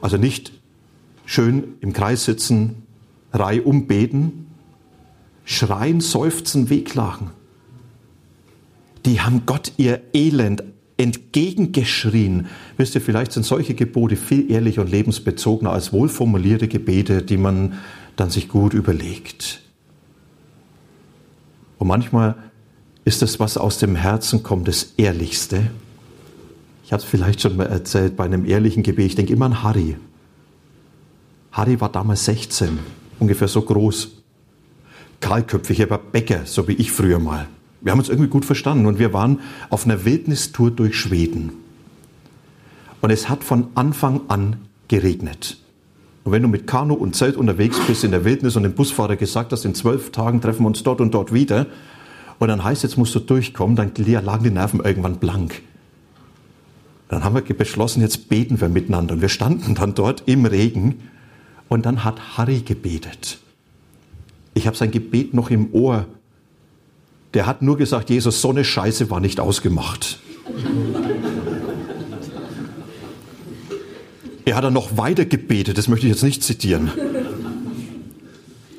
Also 0.00 0.16
nicht 0.16 0.52
schön 1.24 1.74
im 1.80 1.92
Kreis 1.92 2.24
sitzen, 2.24 2.82
reihum 3.32 3.86
beten, 3.86 4.46
schreien, 5.44 6.00
seufzen, 6.00 6.70
wehklagen. 6.70 7.30
Die 9.06 9.20
haben 9.20 9.42
Gott 9.46 9.72
ihr 9.76 10.00
Elend 10.12 10.62
entgegengeschrien. 10.96 12.46
Wisst 12.76 12.94
ihr, 12.94 13.00
vielleicht 13.00 13.32
sind 13.32 13.44
solche 13.44 13.74
Gebote 13.74 14.16
viel 14.16 14.50
ehrlicher 14.50 14.82
und 14.82 14.90
lebensbezogener 14.90 15.72
als 15.72 15.92
wohlformulierte 15.92 16.68
Gebete, 16.68 17.22
die 17.22 17.36
man 17.36 17.74
dann 18.16 18.30
sich 18.30 18.48
gut 18.48 18.74
überlegt. 18.74 19.62
Und 21.78 21.88
manchmal 21.88 22.36
ist 23.04 23.22
das, 23.22 23.40
was 23.40 23.56
aus 23.56 23.78
dem 23.78 23.96
Herzen 23.96 24.42
kommt, 24.42 24.68
das 24.68 24.94
Ehrlichste. 24.96 25.70
Ich 26.84 26.92
habe 26.92 27.02
es 27.02 27.08
vielleicht 27.08 27.40
schon 27.40 27.56
mal 27.56 27.66
erzählt 27.66 28.16
bei 28.16 28.24
einem 28.24 28.44
ehrlichen 28.44 28.82
Gebet. 28.82 29.06
Ich 29.06 29.14
denke 29.14 29.32
immer 29.32 29.46
an 29.46 29.62
Harry. 29.62 29.96
Harry 31.52 31.80
war 31.80 31.88
damals 31.88 32.24
16 32.24 32.78
ungefähr 33.18 33.48
so 33.48 33.62
groß. 33.62 34.10
Kahlköpfig, 35.20 35.80
er 35.80 35.90
war 35.90 35.98
Bäcker, 35.98 36.40
so 36.44 36.66
wie 36.68 36.72
ich 36.72 36.92
früher 36.92 37.18
mal. 37.18 37.46
Wir 37.80 37.92
haben 37.92 37.98
uns 37.98 38.08
irgendwie 38.08 38.30
gut 38.30 38.44
verstanden 38.44 38.86
und 38.86 38.98
wir 38.98 39.12
waren 39.12 39.40
auf 39.70 39.84
einer 39.84 40.04
Wildnistour 40.04 40.70
durch 40.70 40.96
Schweden. 40.96 41.52
Und 43.00 43.10
es 43.10 43.28
hat 43.28 43.42
von 43.42 43.68
Anfang 43.74 44.22
an 44.28 44.56
geregnet. 44.88 45.58
Und 46.24 46.32
wenn 46.32 46.42
du 46.42 46.48
mit 46.48 46.66
Kanu 46.66 46.94
und 46.94 47.16
Zelt 47.16 47.36
unterwegs 47.36 47.78
bist 47.86 48.04
in 48.04 48.12
der 48.12 48.24
Wildnis 48.24 48.54
und 48.54 48.62
dem 48.62 48.74
Busfahrer 48.74 49.16
gesagt 49.16 49.50
hast, 49.52 49.64
in 49.64 49.74
zwölf 49.74 50.12
Tagen 50.12 50.40
treffen 50.40 50.62
wir 50.62 50.68
uns 50.68 50.82
dort 50.84 51.00
und 51.00 51.12
dort 51.12 51.32
wieder, 51.32 51.66
und 52.42 52.48
dann 52.48 52.64
heißt, 52.64 52.82
jetzt 52.82 52.98
musst 52.98 53.14
du 53.14 53.20
durchkommen, 53.20 53.76
dann 53.76 53.92
lagen 53.94 54.42
die 54.42 54.50
Nerven 54.50 54.80
irgendwann 54.80 55.18
blank. 55.18 55.62
Dann 57.06 57.22
haben 57.22 57.36
wir 57.36 57.42
beschlossen, 57.56 58.00
jetzt 58.00 58.28
beten 58.28 58.60
wir 58.60 58.68
miteinander. 58.68 59.14
Und 59.14 59.20
wir 59.20 59.28
standen 59.28 59.76
dann 59.76 59.94
dort 59.94 60.24
im 60.26 60.44
Regen 60.44 61.08
und 61.68 61.86
dann 61.86 62.02
hat 62.02 62.36
Harry 62.36 62.62
gebetet. 62.62 63.38
Ich 64.54 64.66
habe 64.66 64.76
sein 64.76 64.90
Gebet 64.90 65.34
noch 65.34 65.50
im 65.50 65.72
Ohr. 65.72 66.06
Der 67.34 67.46
hat 67.46 67.62
nur 67.62 67.78
gesagt, 67.78 68.10
Jesus, 68.10 68.40
so 68.40 68.50
eine 68.50 68.64
Scheiße 68.64 69.08
war 69.08 69.20
nicht 69.20 69.38
ausgemacht. 69.38 70.18
er 74.44 74.56
hat 74.56 74.64
dann 74.64 74.74
noch 74.74 74.96
weiter 74.96 75.26
gebetet, 75.26 75.78
das 75.78 75.86
möchte 75.86 76.08
ich 76.08 76.12
jetzt 76.12 76.24
nicht 76.24 76.42
zitieren. 76.42 76.90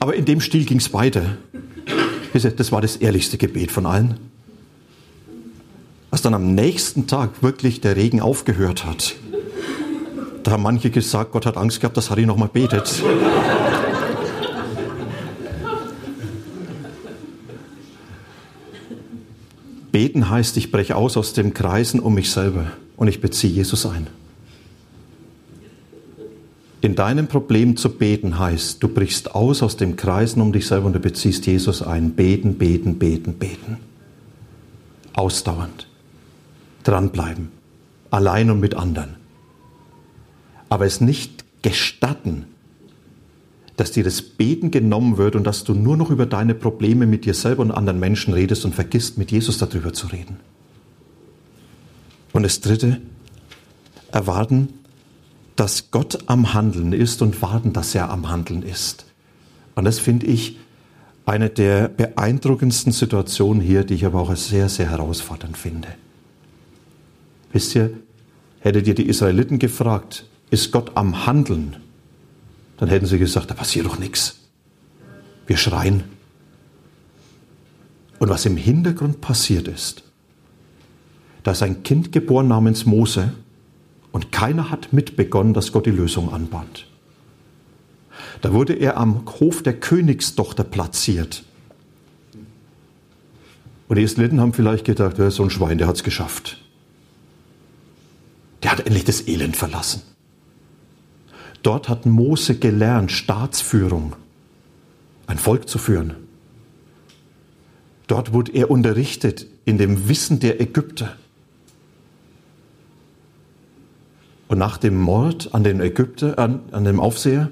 Aber 0.01 0.15
in 0.15 0.25
dem 0.25 0.41
Stil 0.41 0.65
ging 0.65 0.79
es 0.79 0.91
weiter. 0.91 1.37
Das 2.33 2.71
war 2.71 2.81
das 2.81 2.95
ehrlichste 2.95 3.37
Gebet 3.37 3.71
von 3.71 3.85
allen. 3.85 4.17
Als 6.09 6.23
dann 6.23 6.33
am 6.33 6.55
nächsten 6.55 7.05
Tag 7.05 7.43
wirklich 7.43 7.79
der 7.79 7.95
Regen 7.95 8.21
aufgehört 8.21 8.85
hat, 8.85 9.15
da 10.43 10.51
haben 10.51 10.63
manche 10.63 10.89
gesagt, 10.89 11.31
Gott 11.31 11.45
hat 11.45 11.57
Angst 11.57 11.79
gehabt, 11.79 11.95
dass 11.95 12.09
Harry 12.09 12.25
nochmal 12.25 12.49
betet. 12.51 13.03
Beten 19.91 20.29
heißt, 20.29 20.57
ich 20.57 20.71
breche 20.71 20.95
aus 20.95 21.17
aus 21.17 21.33
dem 21.33 21.53
Kreisen 21.53 21.99
um 21.99 22.15
mich 22.15 22.31
selber 22.31 22.71
und 22.97 23.07
ich 23.07 23.21
beziehe 23.21 23.53
Jesus 23.53 23.85
ein. 23.85 24.07
In 26.83 26.93
deinem 26.93 27.27
Problem 27.27 27.77
zu 27.77 27.89
beten 27.89 28.37
heißt, 28.37 28.83
du 28.83 28.87
brichst 28.87 29.33
aus 29.33 29.63
aus 29.63 29.75
dem 29.75 29.95
Kreisen 29.95 30.41
um 30.41 30.53
dich 30.53 30.67
selber 30.67 30.85
und 30.85 30.93
du 30.93 30.99
beziehst 30.99 31.47
Jesus 31.47 31.81
ein. 31.81 32.11
Beten, 32.11 32.59
beten, 32.59 32.99
beten, 32.99 33.33
beten. 33.33 33.77
Ausdauernd. 35.13 35.87
Dranbleiben. 36.83 37.49
Allein 38.11 38.51
und 38.51 38.59
mit 38.59 38.75
anderen 38.75 39.15
aber 40.73 40.87
es 40.87 41.01
nicht 41.01 41.45
gestatten, 41.61 42.45
dass 43.77 43.91
dir 43.91 44.03
das 44.03 44.23
Beten 44.23 44.71
genommen 44.71 45.17
wird 45.17 45.35
und 45.35 45.43
dass 45.43 45.63
du 45.63 45.75
nur 45.75 45.97
noch 45.97 46.09
über 46.09 46.25
deine 46.25 46.55
Probleme 46.55 47.05
mit 47.05 47.25
dir 47.25 47.35
selber 47.35 47.61
und 47.61 47.69
anderen 47.69 47.99
Menschen 47.99 48.33
redest 48.33 48.65
und 48.65 48.73
vergisst, 48.73 49.19
mit 49.19 49.31
Jesus 49.31 49.59
darüber 49.59 49.93
zu 49.93 50.07
reden. 50.07 50.39
Und 52.31 52.41
das 52.41 52.59
Dritte, 52.59 53.01
erwarten, 54.11 54.69
dass 55.55 55.91
Gott 55.91 56.27
am 56.27 56.53
Handeln 56.53 56.93
ist 56.93 57.21
und 57.21 57.41
warten, 57.41 57.73
dass 57.73 57.93
er 57.93 58.09
am 58.09 58.29
Handeln 58.29 58.63
ist. 58.63 59.05
Und 59.75 59.85
das 59.85 59.99
finde 59.99 60.25
ich 60.25 60.57
eine 61.25 61.49
der 61.49 61.87
beeindruckendsten 61.87 62.91
Situationen 62.91 63.61
hier, 63.61 63.83
die 63.83 63.93
ich 63.93 64.05
aber 64.05 64.19
auch 64.19 64.35
sehr, 64.35 64.69
sehr 64.69 64.89
herausfordernd 64.89 65.57
finde. 65.57 65.89
Wisst 67.51 67.75
ihr, 67.75 67.91
hättet 68.59 68.87
ihr 68.87 68.95
die 68.95 69.07
Israeliten 69.07 69.59
gefragt, 69.59 70.25
ist 70.49 70.71
Gott 70.71 70.91
am 70.95 71.25
Handeln, 71.25 71.77
dann 72.77 72.89
hätten 72.89 73.05
sie 73.05 73.19
gesagt, 73.19 73.49
da 73.49 73.53
passiert 73.53 73.85
doch 73.85 73.99
nichts. 73.99 74.39
Wir 75.47 75.57
schreien. 75.57 76.03
Und 78.19 78.29
was 78.29 78.45
im 78.45 78.57
Hintergrund 78.57 79.21
passiert 79.21 79.67
ist, 79.67 80.03
da 81.43 81.51
ist 81.51 81.63
ein 81.63 81.83
Kind 81.83 82.11
geboren 82.11 82.47
namens 82.47 82.85
Mose 82.85 83.33
und 84.13 84.31
keiner 84.31 84.69
hat 84.69 84.93
mitbegonnen, 84.93 85.53
dass 85.53 85.73
Gott 85.73 85.87
die 85.87 85.91
Lösung 85.91 86.31
anbahnt. 86.31 86.85
Da 88.41 88.53
wurde 88.53 88.73
er 88.73 88.95
am 88.95 89.25
Hof 89.39 89.63
der 89.63 89.77
Königstochter 89.77 90.63
platziert. 90.63 91.43
Und 93.89 93.97
die 93.97 94.03
Israeliten 94.03 94.39
haben 94.39 94.53
vielleicht 94.53 94.85
gedacht, 94.85 95.17
ja, 95.17 95.29
so 95.31 95.43
ein 95.43 95.49
Schwein, 95.49 95.79
der 95.79 95.87
hat 95.87 95.95
es 95.95 96.03
geschafft. 96.03 96.63
Der 98.61 98.71
hat 98.71 98.85
endlich 98.85 99.03
das 99.03 99.27
Elend 99.27 99.57
verlassen. 99.57 100.03
Dort 101.63 101.89
hat 101.89 102.05
Mose 102.05 102.55
gelernt, 102.55 103.11
Staatsführung, 103.11 104.15
ein 105.25 105.39
Volk 105.39 105.67
zu 105.67 105.79
führen. 105.79 106.13
Dort 108.07 108.31
wurde 108.31 108.51
er 108.51 108.69
unterrichtet 108.69 109.47
in 109.65 109.79
dem 109.79 110.07
Wissen 110.07 110.39
der 110.39 110.61
Ägypter. 110.61 111.15
Und 114.53 114.59
nach 114.59 114.77
dem 114.77 115.01
Mord 115.01 115.55
an 115.55 115.63
den 115.63 115.81
Ägypter, 115.81 116.37
an, 116.37 116.59
an 116.71 116.83
dem 116.83 116.99
Aufseher, 116.99 117.49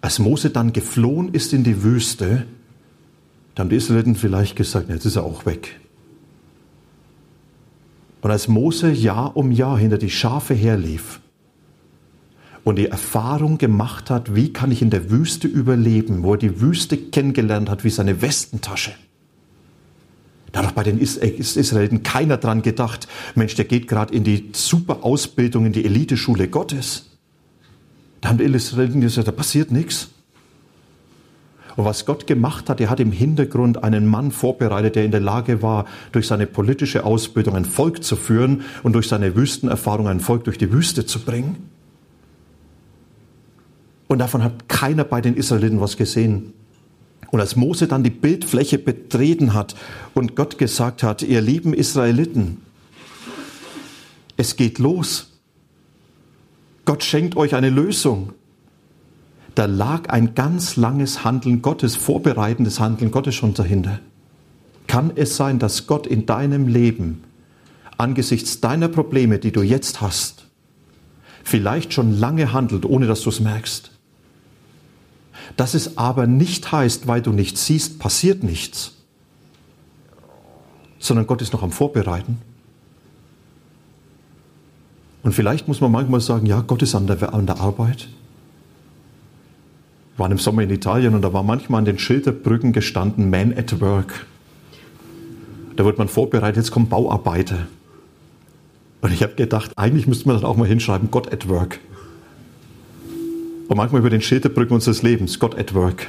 als 0.00 0.20
Mose 0.20 0.50
dann 0.50 0.72
geflohen 0.72 1.34
ist 1.34 1.52
in 1.52 1.64
die 1.64 1.82
Wüste, 1.82 2.46
da 3.56 3.62
haben 3.62 3.68
die 3.68 3.74
Israeliten 3.74 4.14
vielleicht 4.14 4.54
gesagt, 4.54 4.90
jetzt 4.90 5.06
ist 5.06 5.16
er 5.16 5.24
auch 5.24 5.44
weg. 5.44 5.80
Und 8.20 8.30
als 8.30 8.46
Mose 8.46 8.92
Jahr 8.92 9.36
um 9.36 9.50
Jahr 9.50 9.76
hinter 9.76 9.98
die 9.98 10.08
Schafe 10.08 10.54
herlief 10.54 11.18
und 12.62 12.76
die 12.76 12.86
Erfahrung 12.86 13.58
gemacht 13.58 14.08
hat, 14.08 14.36
wie 14.36 14.52
kann 14.52 14.70
ich 14.70 14.82
in 14.82 14.90
der 14.90 15.10
Wüste 15.10 15.48
überleben, 15.48 16.22
wo 16.22 16.34
er 16.34 16.38
die 16.38 16.60
Wüste 16.60 16.96
kennengelernt 16.96 17.68
hat 17.68 17.82
wie 17.82 17.90
seine 17.90 18.22
Westentasche, 18.22 18.92
da 20.58 20.64
hat 20.64 20.70
doch 20.70 20.74
bei 20.74 20.82
den 20.82 20.98
Israeliten 20.98 22.02
keiner 22.02 22.36
dran 22.36 22.62
gedacht, 22.62 23.06
Mensch, 23.36 23.54
der 23.54 23.64
geht 23.64 23.86
gerade 23.86 24.12
in 24.12 24.24
die 24.24 24.50
super 24.52 25.04
Ausbildung, 25.04 25.66
in 25.66 25.72
die 25.72 25.84
Eliteschule 25.84 26.48
Gottes. 26.48 27.10
Da 28.20 28.30
haben 28.30 28.38
die 28.38 28.44
Israeliten 28.44 29.00
gesagt, 29.00 29.28
da 29.28 29.32
passiert 29.32 29.70
nichts. 29.70 30.08
Und 31.76 31.84
was 31.84 32.06
Gott 32.06 32.26
gemacht 32.26 32.68
hat, 32.68 32.80
er 32.80 32.90
hat 32.90 32.98
im 32.98 33.12
Hintergrund 33.12 33.84
einen 33.84 34.04
Mann 34.08 34.32
vorbereitet, 34.32 34.96
der 34.96 35.04
in 35.04 35.12
der 35.12 35.20
Lage 35.20 35.62
war, 35.62 35.84
durch 36.10 36.26
seine 36.26 36.48
politische 36.48 37.04
Ausbildung 37.04 37.54
ein 37.54 37.64
Volk 37.64 38.02
zu 38.02 38.16
führen 38.16 38.62
und 38.82 38.94
durch 38.94 39.06
seine 39.06 39.36
Wüstenerfahrung 39.36 40.08
ein 40.08 40.18
Volk 40.18 40.42
durch 40.42 40.58
die 40.58 40.72
Wüste 40.72 41.06
zu 41.06 41.20
bringen. 41.20 41.68
Und 44.08 44.18
davon 44.18 44.42
hat 44.42 44.68
keiner 44.68 45.04
bei 45.04 45.20
den 45.20 45.36
Israeliten 45.36 45.80
was 45.80 45.96
gesehen. 45.96 46.52
Und 47.30 47.40
als 47.40 47.56
Mose 47.56 47.88
dann 47.88 48.02
die 48.02 48.10
Bildfläche 48.10 48.78
betreten 48.78 49.52
hat 49.54 49.74
und 50.14 50.34
Gott 50.34 50.58
gesagt 50.58 51.02
hat, 51.02 51.22
ihr 51.22 51.40
lieben 51.40 51.74
Israeliten, 51.74 52.62
es 54.36 54.56
geht 54.56 54.78
los. 54.78 55.32
Gott 56.84 57.04
schenkt 57.04 57.36
euch 57.36 57.54
eine 57.54 57.70
Lösung. 57.70 58.32
Da 59.54 59.66
lag 59.66 60.08
ein 60.08 60.34
ganz 60.34 60.76
langes 60.76 61.24
Handeln 61.24 61.60
Gottes, 61.60 61.96
vorbereitendes 61.96 62.80
Handeln 62.80 63.10
Gottes 63.10 63.34
schon 63.34 63.54
dahinter. 63.54 63.98
Kann 64.86 65.12
es 65.14 65.36
sein, 65.36 65.58
dass 65.58 65.86
Gott 65.86 66.06
in 66.06 66.24
deinem 66.24 66.68
Leben 66.68 67.24
angesichts 67.98 68.60
deiner 68.60 68.88
Probleme, 68.88 69.38
die 69.38 69.52
du 69.52 69.62
jetzt 69.62 70.00
hast, 70.00 70.46
vielleicht 71.42 71.92
schon 71.92 72.18
lange 72.18 72.52
handelt, 72.52 72.86
ohne 72.86 73.06
dass 73.06 73.22
du 73.22 73.30
es 73.30 73.40
merkst? 73.40 73.90
Dass 75.56 75.74
es 75.74 75.96
aber 75.98 76.26
nicht 76.26 76.70
heißt, 76.70 77.06
weil 77.06 77.22
du 77.22 77.32
nichts 77.32 77.66
siehst, 77.66 77.98
passiert 77.98 78.42
nichts, 78.42 78.92
sondern 80.98 81.26
Gott 81.26 81.42
ist 81.42 81.52
noch 81.52 81.62
am 81.62 81.72
Vorbereiten. 81.72 82.38
Und 85.22 85.32
vielleicht 85.32 85.68
muss 85.68 85.80
man 85.80 85.90
manchmal 85.90 86.20
sagen, 86.20 86.46
ja, 86.46 86.60
Gott 86.60 86.82
ist 86.82 86.94
an 86.94 87.06
der, 87.06 87.34
an 87.34 87.46
der 87.46 87.60
Arbeit. 87.60 88.08
Wir 90.16 90.24
waren 90.24 90.32
im 90.32 90.38
Sommer 90.38 90.62
in 90.62 90.70
Italien 90.70 91.14
und 91.14 91.22
da 91.22 91.32
war 91.32 91.42
manchmal 91.42 91.80
an 91.80 91.84
den 91.84 91.98
Schilderbrücken 91.98 92.72
gestanden, 92.72 93.30
Man 93.30 93.56
at 93.56 93.80
Work. 93.80 94.26
Da 95.76 95.84
wird 95.84 95.98
man 95.98 96.08
vorbereitet, 96.08 96.56
jetzt 96.56 96.70
kommen 96.70 96.88
Bauarbeiter. 96.88 97.66
Und 99.00 99.12
ich 99.12 99.22
habe 99.22 99.34
gedacht, 99.34 99.72
eigentlich 99.76 100.06
müsste 100.08 100.26
man 100.26 100.36
dann 100.36 100.44
auch 100.44 100.56
mal 100.56 100.66
hinschreiben, 100.66 101.10
Gott 101.10 101.32
at 101.32 101.48
Work 101.48 101.78
und 103.68 103.76
manchmal 103.76 104.00
über 104.00 104.10
den 104.10 104.22
Schilderbrücken 104.22 104.74
unseres 104.74 105.02
Lebens. 105.02 105.38
Gott 105.38 105.56
at 105.56 105.74
work. 105.74 106.08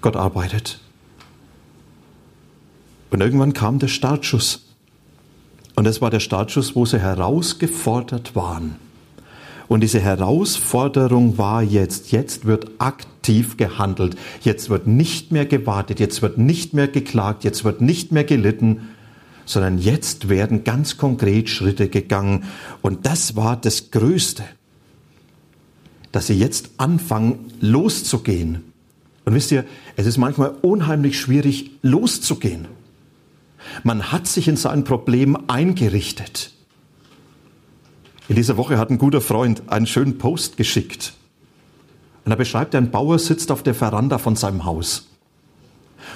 Gott 0.00 0.16
arbeitet. 0.16 0.80
Und 3.10 3.20
irgendwann 3.20 3.52
kam 3.52 3.78
der 3.78 3.88
Startschuss. 3.88 4.66
Und 5.76 5.84
das 5.84 6.00
war 6.00 6.10
der 6.10 6.20
Startschuss, 6.20 6.74
wo 6.74 6.84
sie 6.84 6.98
herausgefordert 6.98 8.34
waren. 8.34 8.76
Und 9.68 9.80
diese 9.80 10.00
Herausforderung 10.00 11.38
war 11.38 11.62
jetzt, 11.62 12.10
jetzt 12.10 12.44
wird 12.44 12.72
aktiv 12.78 13.56
gehandelt, 13.56 14.16
jetzt 14.42 14.68
wird 14.68 14.86
nicht 14.86 15.30
mehr 15.32 15.46
gewartet, 15.46 16.00
jetzt 16.00 16.20
wird 16.20 16.36
nicht 16.36 16.74
mehr 16.74 16.88
geklagt, 16.88 17.44
jetzt 17.44 17.64
wird 17.64 17.80
nicht 17.80 18.12
mehr 18.12 18.24
gelitten, 18.24 18.88
sondern 19.46 19.78
jetzt 19.78 20.28
werden 20.28 20.64
ganz 20.64 20.98
konkret 20.98 21.48
Schritte 21.48 21.88
gegangen. 21.88 22.44
Und 22.82 23.06
das 23.06 23.36
war 23.36 23.56
das 23.56 23.90
Größte 23.90 24.44
dass 26.12 26.26
sie 26.26 26.34
jetzt 26.34 26.70
anfangen, 26.76 27.52
loszugehen. 27.60 28.64
Und 29.24 29.34
wisst 29.34 29.50
ihr, 29.50 29.64
es 29.96 30.06
ist 30.06 30.18
manchmal 30.18 30.54
unheimlich 30.62 31.18
schwierig, 31.18 31.70
loszugehen. 31.82 32.68
Man 33.82 34.12
hat 34.12 34.26
sich 34.26 34.48
in 34.48 34.56
sein 34.56 34.84
Problem 34.84 35.38
eingerichtet. 35.48 36.52
In 38.28 38.36
dieser 38.36 38.56
Woche 38.56 38.78
hat 38.78 38.90
ein 38.90 38.98
guter 38.98 39.20
Freund 39.20 39.62
einen 39.68 39.86
schönen 39.86 40.18
Post 40.18 40.56
geschickt. 40.56 41.14
Und 42.24 42.30
da 42.30 42.36
beschreibt 42.36 42.74
er, 42.74 42.80
ein 42.80 42.90
Bauer 42.90 43.18
sitzt 43.18 43.50
auf 43.50 43.62
der 43.62 43.74
Veranda 43.74 44.18
von 44.18 44.36
seinem 44.36 44.64
Haus. 44.64 45.08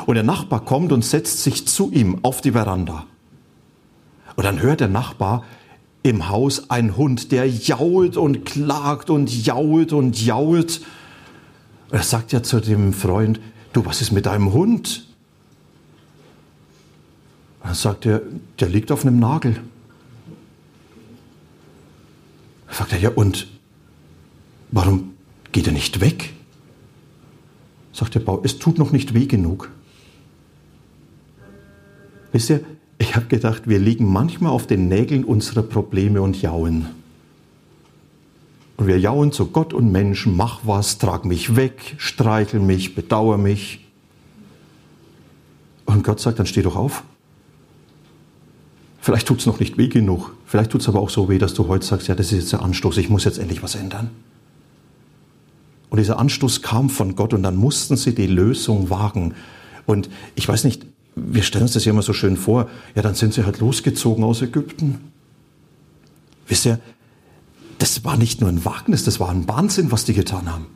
Und 0.05 0.15
der 0.15 0.25
Nachbar 0.25 0.65
kommt 0.65 0.93
und 0.93 1.05
setzt 1.05 1.43
sich 1.43 1.67
zu 1.67 1.91
ihm 1.93 2.21
auf 2.23 2.41
die 2.41 2.53
Veranda. 2.53 3.07
Und 4.37 4.45
dann 4.45 4.61
hört 4.61 4.81
der 4.81 4.89
Nachbar, 4.89 5.45
im 6.09 6.29
Haus 6.29 6.71
ein 6.71 6.97
Hund, 6.97 7.33
der 7.33 7.49
jault 7.49 8.17
und 8.17 8.45
klagt 8.45 9.11
und 9.11 9.45
jault 9.45 9.93
und 9.93 10.25
jault. 10.25 10.81
Er 11.91 12.03
sagt 12.03 12.33
ja 12.33 12.43
zu 12.43 12.61
dem 12.61 12.93
Freund, 12.93 13.41
du, 13.73 13.85
was 13.85 14.01
ist 14.01 14.13
mit 14.13 14.27
deinem 14.27 14.53
Hund? 14.53 15.09
Dann 17.63 17.75
sagt 17.75 18.07
er, 18.07 18.23
der 18.61 18.69
liegt 18.69 18.93
auf 18.93 19.05
einem 19.05 19.19
Nagel. 19.19 19.61
Dann 22.67 22.77
sagt 22.77 22.93
er, 22.93 23.01
ja 23.01 23.11
und 23.11 23.49
warum 24.71 25.15
geht 25.51 25.67
er 25.67 25.73
nicht 25.73 26.01
weg? 26.01 26.35
Sagt 27.93 28.15
der 28.15 28.21
Bauer, 28.21 28.45
es 28.45 28.59
tut 28.61 28.79
noch 28.79 28.93
nicht 28.93 29.13
weh 29.13 29.27
genug. 29.27 29.71
Wisst 32.31 32.51
ihr, 32.51 32.61
ich 32.99 33.15
habe 33.15 33.27
gedacht, 33.27 33.69
wir 33.69 33.79
liegen 33.79 34.11
manchmal 34.11 34.53
auf 34.53 34.67
den 34.67 34.89
Nägeln 34.89 35.25
unserer 35.25 35.63
Probleme 35.63 36.23
und 36.23 36.41
jauen. 36.41 36.87
Und 38.77 38.87
wir 38.87 38.99
jauen 38.99 39.33
zu 39.33 39.47
Gott 39.47 39.73
und 39.73 39.91
Menschen, 39.91 40.37
mach 40.37 40.61
was, 40.65 40.99
trag 40.99 41.25
mich 41.25 41.57
weg, 41.57 41.95
streichel 41.99 42.61
mich, 42.61 42.95
bedauere 42.95 43.39
mich. 43.39 43.87
Und 45.87 46.05
Gott 46.05 46.21
sagt, 46.21 46.39
dann 46.39 46.47
steh 46.47 46.63
doch 46.63 46.77
auf. 46.77 47.05
Vielleicht 49.01 49.29
tut 49.29 49.39
es 49.39 49.47
noch 49.47 49.61
nicht 49.61 49.79
weh 49.79 49.89
genug. 49.89 50.35
Vielleicht 50.47 50.73
tut 50.73 50.81
es 50.81 50.89
aber 50.89 51.01
auch 51.01 51.11
so 51.11 51.29
weh, 51.29 51.39
dass 51.39 51.55
du 51.55 51.69
heute 51.69 51.87
sagst, 51.87 52.09
ja, 52.09 52.15
das 52.15 52.33
ist 52.33 52.39
jetzt 52.39 52.53
der 52.53 52.63
Anstoß, 52.63 52.99
ich 52.99 53.09
muss 53.09 53.25
jetzt 53.25 53.39
endlich 53.39 53.63
was 53.63 53.77
ändern. 53.77 54.11
Und 55.89 55.99
dieser 55.99 56.19
Anstoß 56.19 56.63
kam 56.63 56.91
von 56.91 57.15
Gott 57.15 57.33
und 57.33 57.43
dann 57.43 57.57
mussten 57.57 57.97
sie 57.97 58.15
die 58.15 58.27
Lösung 58.27 58.91
wagen. 58.91 59.35
Und 59.87 60.11
ich 60.35 60.49
weiß 60.49 60.65
nicht, 60.65 60.87
wir 61.17 61.43
stellen 61.43 61.63
uns 61.63 61.73
das 61.73 61.87
ja 61.87 61.93
immer 61.93 62.03
so 62.03 62.13
schön 62.13 62.37
vor, 62.37 62.69
ja, 62.95 63.03
dann 63.03 63.15
sind 63.15 63.33
sie 63.33 63.45
halt 63.45 63.59
losgezogen 63.59 64.23
aus 64.23 64.43
Ägypten. 64.43 65.13
Wisst 66.47 66.67
ihr, 66.67 66.79
das 67.79 68.05
war 68.05 68.17
nicht 68.17 68.41
nur 68.41 68.51
ein 68.51 68.65
Wagnis, 68.65 69.05
das 69.05 69.19
war 69.19 69.31
ein 69.31 69.49
Wahnsinn, 69.49 69.91
was 69.91 70.05
die 70.05 70.15
getan 70.15 70.53
haben. 70.53 70.67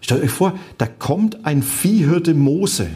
Stellt 0.00 0.22
euch 0.22 0.30
vor, 0.30 0.58
da 0.78 0.86
kommt 0.86 1.44
ein 1.44 1.62
Viehhirte 1.62 2.34
Mose, 2.34 2.90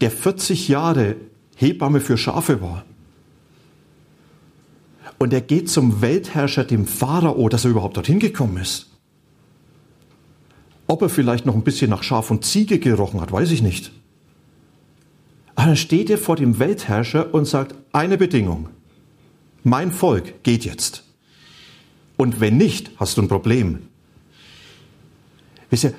der 0.00 0.10
40 0.10 0.68
Jahre 0.68 1.16
Hebamme 1.56 2.00
für 2.00 2.16
Schafe 2.16 2.60
war. 2.60 2.84
Und 5.18 5.32
er 5.32 5.40
geht 5.40 5.70
zum 5.70 6.00
Weltherrscher, 6.00 6.64
dem 6.64 6.86
Pharao, 6.86 7.48
dass 7.48 7.64
er 7.64 7.70
überhaupt 7.70 7.96
dorthin 7.96 8.18
gekommen 8.18 8.56
ist. 8.56 8.91
Ob 10.92 11.00
er 11.00 11.08
vielleicht 11.08 11.46
noch 11.46 11.54
ein 11.54 11.64
bisschen 11.64 11.88
nach 11.88 12.02
Schaf 12.02 12.30
und 12.30 12.44
Ziege 12.44 12.78
gerochen 12.78 13.22
hat, 13.22 13.32
weiß 13.32 13.50
ich 13.50 13.62
nicht. 13.62 13.92
Aber 15.54 15.68
dann 15.68 15.76
steht 15.76 16.10
er 16.10 16.18
vor 16.18 16.36
dem 16.36 16.58
Weltherrscher 16.58 17.32
und 17.32 17.46
sagt, 17.46 17.74
eine 17.92 18.18
Bedingung. 18.18 18.68
Mein 19.64 19.90
Volk 19.90 20.42
geht 20.42 20.66
jetzt. 20.66 21.04
Und 22.18 22.40
wenn 22.40 22.58
nicht, 22.58 22.90
hast 22.96 23.16
du 23.16 23.22
ein 23.22 23.28
Problem. 23.28 23.78
Wisst 25.70 25.84
ihr, 25.84 25.94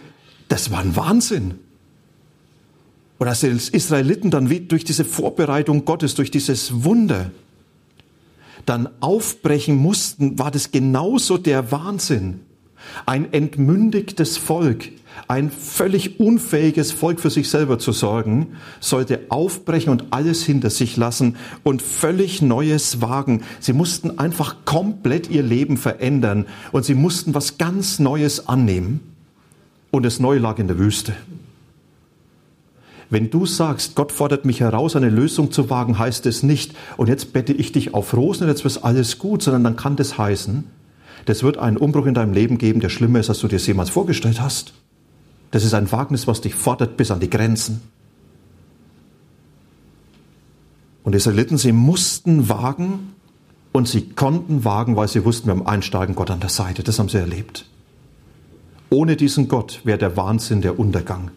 das 0.47 0.69
war 0.69 0.82
ein 0.82 0.95
Wahnsinn. 0.95 1.56
Und 3.17 3.27
als 3.27 3.39
die 3.39 3.47
Israeliten 3.47 4.29
dann 4.29 4.47
durch 4.67 4.84
diese 4.84 5.06
Vorbereitung 5.06 5.86
Gottes, 5.86 6.13
durch 6.13 6.29
dieses 6.29 6.84
Wunder, 6.84 7.32
dann 8.67 8.89
aufbrechen 8.99 9.75
mussten, 9.75 10.38
war 10.38 10.51
das 10.51 10.69
genauso 10.69 11.39
der 11.39 11.71
Wahnsinn. 11.71 12.41
Ein 13.06 13.32
entmündigtes 13.34 14.38
Volk, 14.38 14.89
ein 15.27 15.49
völlig 15.49 16.19
unfähiges 16.19 16.91
Volk 16.91 17.19
für 17.19 17.29
sich 17.29 17.49
selber 17.49 17.79
zu 17.79 17.91
sorgen, 17.91 18.56
sollte 18.79 19.21
aufbrechen 19.29 19.91
und 19.91 20.06
alles 20.12 20.43
hinter 20.43 20.69
sich 20.69 20.97
lassen 20.97 21.38
und 21.63 21.82
völlig 21.82 22.41
Neues 22.41 23.01
wagen. 23.01 23.43
Sie 23.60 23.73
mussten 23.73 24.19
einfach 24.19 24.65
komplett 24.65 25.29
ihr 25.29 25.43
Leben 25.43 25.77
verändern 25.77 26.45
und 26.71 26.86
sie 26.86 26.95
mussten 26.95 27.34
was 27.34 27.58
ganz 27.58 27.99
Neues 27.99 28.47
annehmen. 28.47 28.99
Und 29.91 30.03
das 30.03 30.19
Neue 30.19 30.39
lag 30.39 30.58
in 30.58 30.67
der 30.67 30.79
Wüste. 30.79 31.13
Wenn 33.10 33.29
du 33.29 33.45
sagst, 33.45 33.93
Gott 33.93 34.12
fordert 34.12 34.43
mich 34.43 34.60
heraus, 34.60 34.95
eine 34.95 35.10
Lösung 35.10 35.51
zu 35.51 35.69
wagen, 35.69 35.99
heißt 35.99 36.25
es 36.25 36.41
nicht, 36.41 36.73
und 36.97 37.10
jetzt 37.10 37.32
bette 37.32 37.53
ich 37.53 37.71
dich 37.71 37.93
auf 37.93 38.15
Rosen 38.15 38.45
und 38.45 38.49
jetzt 38.49 38.63
wird 38.63 38.84
alles 38.84 39.19
gut, 39.19 39.43
sondern 39.43 39.63
dann 39.63 39.75
kann 39.75 39.95
das 39.95 40.17
heißen, 40.17 40.63
das 41.25 41.43
wird 41.43 41.57
einen 41.57 41.77
Umbruch 41.77 42.05
in 42.05 42.13
deinem 42.13 42.33
Leben 42.33 42.57
geben, 42.57 42.79
der 42.79 42.89
schlimmer 42.89 43.19
ist, 43.19 43.29
als 43.29 43.39
du 43.39 43.47
dir 43.47 43.57
es 43.57 43.67
jemals 43.67 43.89
vorgestellt 43.89 44.41
hast. 44.41 44.73
Das 45.51 45.63
ist 45.63 45.73
ein 45.73 45.91
Wagnis, 45.91 46.27
was 46.27 46.41
dich 46.41 46.55
fordert 46.55 46.97
bis 46.97 47.12
an 47.12 47.19
die 47.19 47.29
Grenzen. 47.29 47.81
Und 51.03 51.12
die 51.12 51.17
Israeliten, 51.17 51.57
sie 51.57 51.71
mussten 51.71 52.49
wagen 52.49 53.13
und 53.71 53.88
sie 53.88 54.09
konnten 54.09 54.65
wagen, 54.65 54.95
weil 54.95 55.07
sie 55.07 55.25
wussten, 55.25 55.47
wir 55.47 55.51
haben 55.51 55.67
einen 55.67 55.81
starken 55.81 56.15
Gott 56.15 56.31
an 56.31 56.39
der 56.39 56.49
Seite. 56.49 56.83
Das 56.83 56.97
haben 56.99 57.09
sie 57.09 57.17
erlebt. 57.17 57.65
Ohne 58.89 59.15
diesen 59.15 59.47
Gott 59.47 59.81
wäre 59.83 59.97
der 59.97 60.15
Wahnsinn 60.17 60.62
der 60.62 60.79
Untergang. 60.79 61.31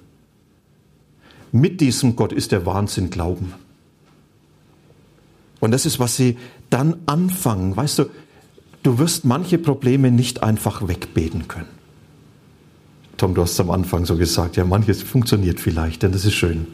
Mit 1.53 1.81
diesem 1.81 2.17
Gott 2.17 2.33
ist 2.33 2.53
der 2.53 2.67
Wahnsinn 2.67 3.11
Glauben. 3.11 3.55
Und 5.61 5.71
das 5.71 5.87
ist, 5.87 5.99
was 5.99 6.17
sie 6.17 6.37
dann 6.71 6.97
anfangen. 7.07 7.77
Weißt 7.77 7.99
du, 7.99 8.07
du 8.87 8.99
wirst 8.99 9.25
manche 9.25 9.59
Probleme 9.59 10.13
nicht 10.13 10.45
einfach 10.45 10.87
wegbeten 10.87 11.49
können. 11.49 11.69
Tom, 13.17 13.35
du 13.35 13.43
hast 13.43 13.53
es 13.53 13.61
am 13.61 13.71
Anfang 13.71 14.05
so 14.05 14.17
gesagt, 14.17 14.57
ja, 14.57 14.65
manches 14.65 15.03
funktioniert 15.03 15.59
vielleicht, 15.59 16.05
denn 16.05 16.13
das 16.13 16.25
ist 16.25 16.35
schön. 16.35 16.69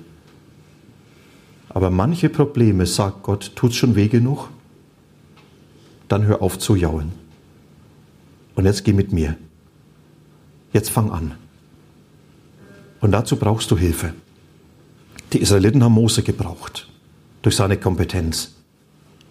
Aber 1.70 1.88
manche 1.88 2.28
Probleme, 2.28 2.84
sagt 2.84 3.22
Gott, 3.22 3.52
tut 3.54 3.74
schon 3.74 3.96
weh 3.96 4.08
genug? 4.08 4.50
Dann 6.08 6.26
hör 6.26 6.42
auf 6.42 6.58
zu 6.58 6.76
jaulen. 6.76 7.12
Und 8.56 8.66
jetzt 8.66 8.84
geh 8.84 8.92
mit 8.92 9.12
mir. 9.12 9.38
Jetzt 10.74 10.90
fang 10.90 11.10
an. 11.10 11.32
Und 13.00 13.12
dazu 13.12 13.36
brauchst 13.36 13.70
du 13.70 13.78
Hilfe. 13.78 14.12
Die 15.32 15.38
Israeliten 15.38 15.82
haben 15.82 15.92
Mose 15.92 16.22
gebraucht. 16.22 16.88
Durch 17.40 17.56
seine 17.56 17.78
Kompetenz, 17.78 18.52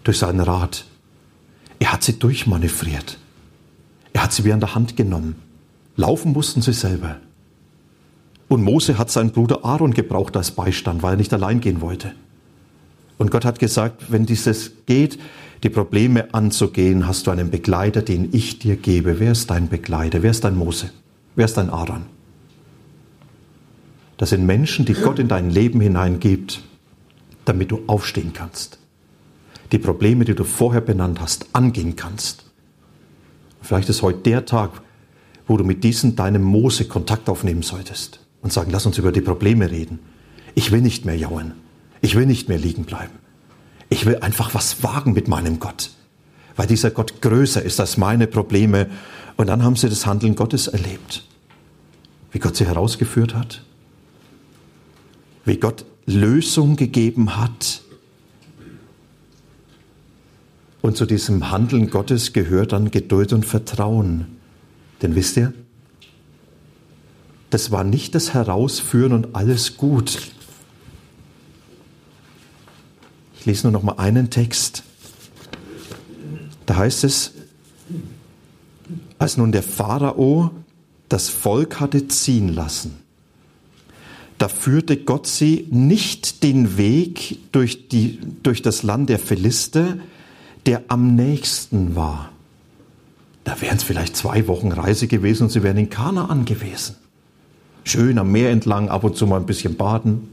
durch 0.04 0.18
seinen 0.18 0.40
Rat. 0.40 0.86
Er 1.82 1.92
hat 1.92 2.04
sie 2.04 2.20
durchmanövriert. 2.20 3.18
Er 4.14 4.22
hat 4.22 4.34
sie 4.34 4.46
wie 4.46 4.54
an 4.54 4.60
der 4.60 4.76
Hand 4.76 4.96
genommen. 4.96 5.34
Laufen 5.96 6.32
mussten 6.32 6.62
sie 6.62 6.74
selber. 6.74 7.18
Und 8.48 8.62
Mose 8.62 9.00
hat 9.00 9.10
seinen 9.10 9.32
Bruder 9.32 9.66
Aaron 9.66 9.92
gebraucht 9.92 10.38
als 10.38 10.52
Beistand, 10.52 11.02
weil 11.02 11.16
er 11.16 11.18
nicht 11.18 11.34
allein 11.34 11.60
gehen 11.60 11.82
wollte. 11.82 12.14
Und 13.18 13.32
Gott 13.32 13.46
hat 13.46 13.58
gesagt, 13.58 14.12
wenn 14.12 14.28
dieses 14.28 14.74
geht, 14.86 15.18
die 15.64 15.70
Probleme 15.70 16.32
anzugehen, 16.36 17.08
hast 17.08 17.26
du 17.26 17.32
einen 17.32 17.50
Begleiter, 17.50 18.04
den 18.04 18.30
ich 18.32 18.60
dir 18.60 18.76
gebe. 18.76 19.20
Wer 19.20 19.32
ist 19.32 19.50
dein 19.50 19.68
Begleiter? 19.68 20.22
Wer 20.22 20.32
ist 20.32 20.44
dein 20.44 20.56
Mose? 20.56 20.92
Wer 21.36 21.46
ist 21.46 21.58
dein 21.58 21.72
Aaron? 21.72 22.06
Das 24.18 24.30
sind 24.30 24.46
Menschen, 24.46 24.86
die 24.86 24.94
Gott 24.94 25.18
in 25.18 25.28
dein 25.28 25.50
Leben 25.50 25.82
hineingibt, 25.82 26.62
damit 27.46 27.72
du 27.72 27.82
aufstehen 27.88 28.34
kannst. 28.34 28.81
Die 29.72 29.80
Probleme, 29.80 30.26
die 30.26 30.36
du 30.36 30.44
vorher 30.44 30.82
benannt 30.82 31.22
hast, 31.22 31.48
angehen 31.54 31.96
kannst. 31.96 32.46
Vielleicht 33.62 33.90
ist 33.90 34.02
heute 34.02 34.20
der 34.20 34.46
Tag, 34.46 34.82
wo 35.48 35.58
du 35.58 35.64
mit 35.64 35.84
diesen 35.84 36.16
deinem 36.16 36.44
Mose 36.44 36.86
Kontakt 36.86 37.30
aufnehmen 37.30 37.62
solltest 37.62 38.20
und 38.42 38.52
sagen, 38.52 38.72
lass 38.72 38.86
uns 38.86 38.98
über 38.98 39.12
die 39.12 39.22
Probleme 39.22 39.70
reden. 39.70 40.00
Ich 40.56 40.72
will 40.72 40.82
nicht 40.82 41.06
mehr 41.06 41.16
jauern. 41.16 41.54
Ich 42.02 42.16
will 42.16 42.26
nicht 42.26 42.50
mehr 42.50 42.58
liegen 42.58 42.86
bleiben. 42.86 43.14
Ich 43.90 44.06
will 44.06 44.18
einfach 44.18 44.54
was 44.54 44.84
wagen 44.84 45.14
mit 45.14 45.28
meinem 45.28 45.60
Gott, 45.60 45.92
weil 46.56 46.68
dieser 46.68 46.92
Gott 46.92 47.22
größer 47.22 47.62
ist 47.62 47.80
als 47.80 47.98
meine 47.98 48.26
Probleme. 48.26 48.90
Und 49.38 49.48
dann 49.48 49.64
haben 49.64 49.76
sie 49.76 49.90
das 49.90 50.06
Handeln 50.06 50.36
Gottes 50.36 50.68
erlebt, 50.68 51.24
wie 52.32 52.40
Gott 52.40 52.56
sie 52.56 52.66
herausgeführt 52.66 53.36
hat, 53.36 53.64
wie 55.46 55.58
Gott 55.58 55.86
Lösung 56.06 56.76
gegeben 56.76 57.38
hat. 57.38 57.82
Und 60.82 60.98
zu 60.98 61.06
diesem 61.06 61.52
Handeln 61.52 61.90
Gottes 61.90 62.34
gehört 62.34 62.72
dann 62.72 62.92
Geduld 62.92 63.34
und 63.34 63.46
Vertrauen. 63.46 64.26
Denn 65.02 65.16
wisst 65.16 65.38
ihr, 65.38 65.54
das 67.52 67.72
war 67.72 67.84
nicht 67.84 68.16
das 68.16 68.34
Herausführen 68.34 69.14
und 69.14 69.36
alles 69.36 69.78
gut. 69.78 70.18
Ich 73.40 73.46
lese 73.46 73.64
nur 73.64 73.72
noch 73.72 73.84
mal 73.84 73.98
einen 73.98 74.30
Text. 74.30 74.84
Da 76.66 76.78
heißt 76.78 77.04
es, 77.04 77.34
als 79.20 79.38
nun 79.38 79.52
der 79.52 79.64
Pharao 79.64 80.52
das 81.10 81.30
Volk 81.30 81.80
hatte 81.80 82.08
ziehen 82.08 82.50
lassen, 82.50 82.98
da 84.38 84.48
führte 84.48 84.98
Gott 84.98 85.28
sie 85.28 85.68
nicht 85.70 86.42
den 86.42 86.78
Weg 86.78 87.38
durch, 87.52 87.90
die, 87.90 88.20
durch 88.42 88.64
das 88.64 88.82
Land 88.82 89.10
der 89.10 89.20
Philister, 89.20 89.98
der 90.66 90.84
am 90.88 91.16
nächsten 91.16 91.96
war. 91.96 92.32
Da 93.44 93.60
wären 93.62 93.78
es 93.78 93.84
vielleicht 93.84 94.16
zwei 94.16 94.48
Wochen 94.48 94.72
Reise 94.72 95.08
gewesen 95.08 95.44
und 95.44 95.50
sie 95.50 95.64
wären 95.64 95.78
in 95.78 95.90
Kanaan 95.90 96.46
gewesen. 96.46 96.96
Schön 97.84 98.20
am 98.20 98.32
Meer 98.32 98.52
entlang, 98.52 98.90
ab 98.90 99.04
und 99.04 99.16
zu 99.16 99.26
mal 99.26 99.40
ein 99.40 99.48
bisschen 99.48 99.76
baden. 99.76 100.30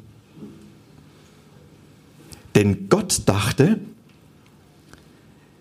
Denn 2.55 2.89
Gott 2.89 3.23
dachte, 3.27 3.79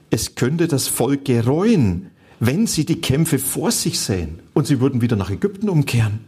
es 0.09 0.35
könnte 0.35 0.67
das 0.67 0.87
Volk 0.87 1.25
gereuen, 1.25 2.11
wenn 2.39 2.67
sie 2.67 2.85
die 2.85 3.01
Kämpfe 3.01 3.39
vor 3.39 3.71
sich 3.71 3.99
sehen 3.99 4.39
und 4.53 4.67
sie 4.67 4.79
würden 4.79 5.01
wieder 5.01 5.15
nach 5.15 5.29
Ägypten 5.29 5.69
umkehren. 5.69 6.19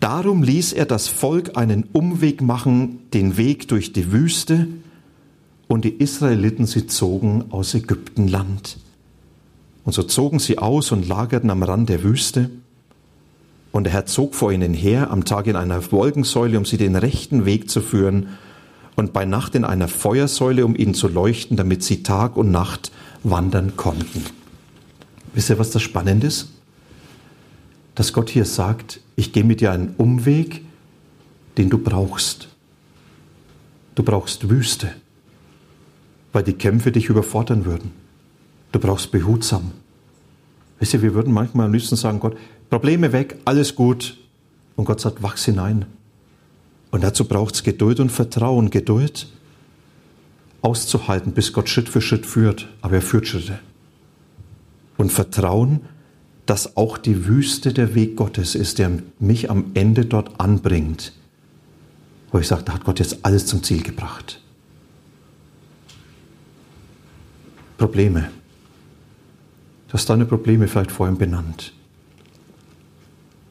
Darum 0.00 0.42
ließ 0.42 0.72
er 0.72 0.86
das 0.86 1.08
Volk 1.08 1.56
einen 1.56 1.84
Umweg 1.92 2.42
machen, 2.42 3.00
den 3.12 3.36
Weg 3.36 3.68
durch 3.68 3.92
die 3.92 4.12
Wüste, 4.12 4.66
und 5.70 5.84
die 5.84 5.94
Israeliten, 6.02 6.66
sie 6.66 6.88
zogen 6.88 7.44
aus 7.50 7.74
Ägyptenland. 7.74 8.76
Und 9.84 9.92
so 9.92 10.02
zogen 10.02 10.40
sie 10.40 10.58
aus 10.58 10.90
und 10.90 11.06
lagerten 11.06 11.48
am 11.48 11.62
Rand 11.62 11.88
der 11.88 12.02
Wüste. 12.02 12.50
Und 13.70 13.84
der 13.84 13.92
Herr 13.92 14.06
zog 14.06 14.34
vor 14.34 14.50
ihnen 14.50 14.74
her 14.74 15.12
am 15.12 15.24
Tag 15.24 15.46
in 15.46 15.54
einer 15.54 15.92
Wolkensäule, 15.92 16.58
um 16.58 16.64
sie 16.64 16.76
den 16.76 16.96
rechten 16.96 17.44
Weg 17.44 17.70
zu 17.70 17.80
führen, 17.80 18.30
und 18.96 19.12
bei 19.12 19.24
Nacht 19.24 19.54
in 19.54 19.64
einer 19.64 19.86
Feuersäule, 19.86 20.66
um 20.66 20.74
ihnen 20.74 20.92
zu 20.92 21.06
leuchten, 21.06 21.56
damit 21.56 21.84
sie 21.84 22.02
Tag 22.02 22.36
und 22.36 22.50
Nacht 22.50 22.90
wandern 23.22 23.76
konnten. 23.76 24.24
Wisst 25.32 25.50
ihr, 25.50 25.58
was 25.60 25.70
das 25.70 25.82
Spannende 25.82 26.26
ist? 26.26 26.48
dass 27.94 28.12
Gott 28.12 28.30
hier 28.30 28.46
sagt, 28.46 29.00
ich 29.14 29.32
gehe 29.32 29.44
mit 29.44 29.60
dir 29.60 29.72
einen 29.72 29.94
Umweg, 29.96 30.64
den 31.58 31.68
du 31.68 31.76
brauchst. 31.76 32.48
Du 33.94 34.02
brauchst 34.02 34.48
Wüste, 34.48 34.90
weil 36.32 36.42
die 36.42 36.52
Kämpfe 36.52 36.92
dich 36.92 37.08
überfordern 37.08 37.64
würden. 37.64 37.92
Du 38.72 38.78
brauchst 38.78 39.10
behutsam. 39.10 39.72
Wisst 40.78 40.94
ihr, 40.94 41.02
wir 41.02 41.14
würden 41.14 41.32
manchmal 41.32 41.66
am 41.66 41.72
liebsten 41.72 41.96
sagen, 41.96 42.20
Gott, 42.20 42.36
Probleme 42.70 43.12
weg, 43.12 43.38
alles 43.44 43.74
gut. 43.74 44.16
Und 44.76 44.84
Gott 44.84 45.00
sagt, 45.00 45.22
wachs 45.22 45.44
hinein. 45.44 45.86
Und 46.90 47.04
dazu 47.04 47.24
braucht 47.24 47.54
es 47.54 47.62
Geduld 47.62 48.00
und 48.00 48.10
Vertrauen. 48.10 48.70
Geduld 48.70 49.28
auszuhalten, 50.62 51.32
bis 51.32 51.52
Gott 51.52 51.68
Schritt 51.68 51.88
für 51.88 52.00
Schritt 52.00 52.26
führt. 52.26 52.68
Aber 52.80 52.96
er 52.96 53.02
führt 53.02 53.26
Schritte. 53.26 53.58
Und 54.96 55.10
Vertrauen, 55.10 55.80
dass 56.46 56.76
auch 56.76 56.98
die 56.98 57.26
Wüste 57.26 57.72
der 57.72 57.94
Weg 57.94 58.16
Gottes 58.16 58.54
ist, 58.54 58.78
der 58.78 58.90
mich 59.18 59.50
am 59.50 59.66
Ende 59.74 60.04
dort 60.04 60.40
anbringt, 60.40 61.12
wo 62.32 62.38
ich 62.38 62.48
sage, 62.48 62.64
da 62.64 62.74
hat 62.74 62.84
Gott 62.84 62.98
jetzt 62.98 63.18
alles 63.22 63.46
zum 63.46 63.62
Ziel 63.62 63.82
gebracht. 63.82 64.39
Probleme. 67.80 68.30
Du 69.88 69.94
hast 69.94 70.10
deine 70.10 70.26
Probleme 70.26 70.68
vielleicht 70.68 70.92
vorhin 70.92 71.16
benannt. 71.16 71.72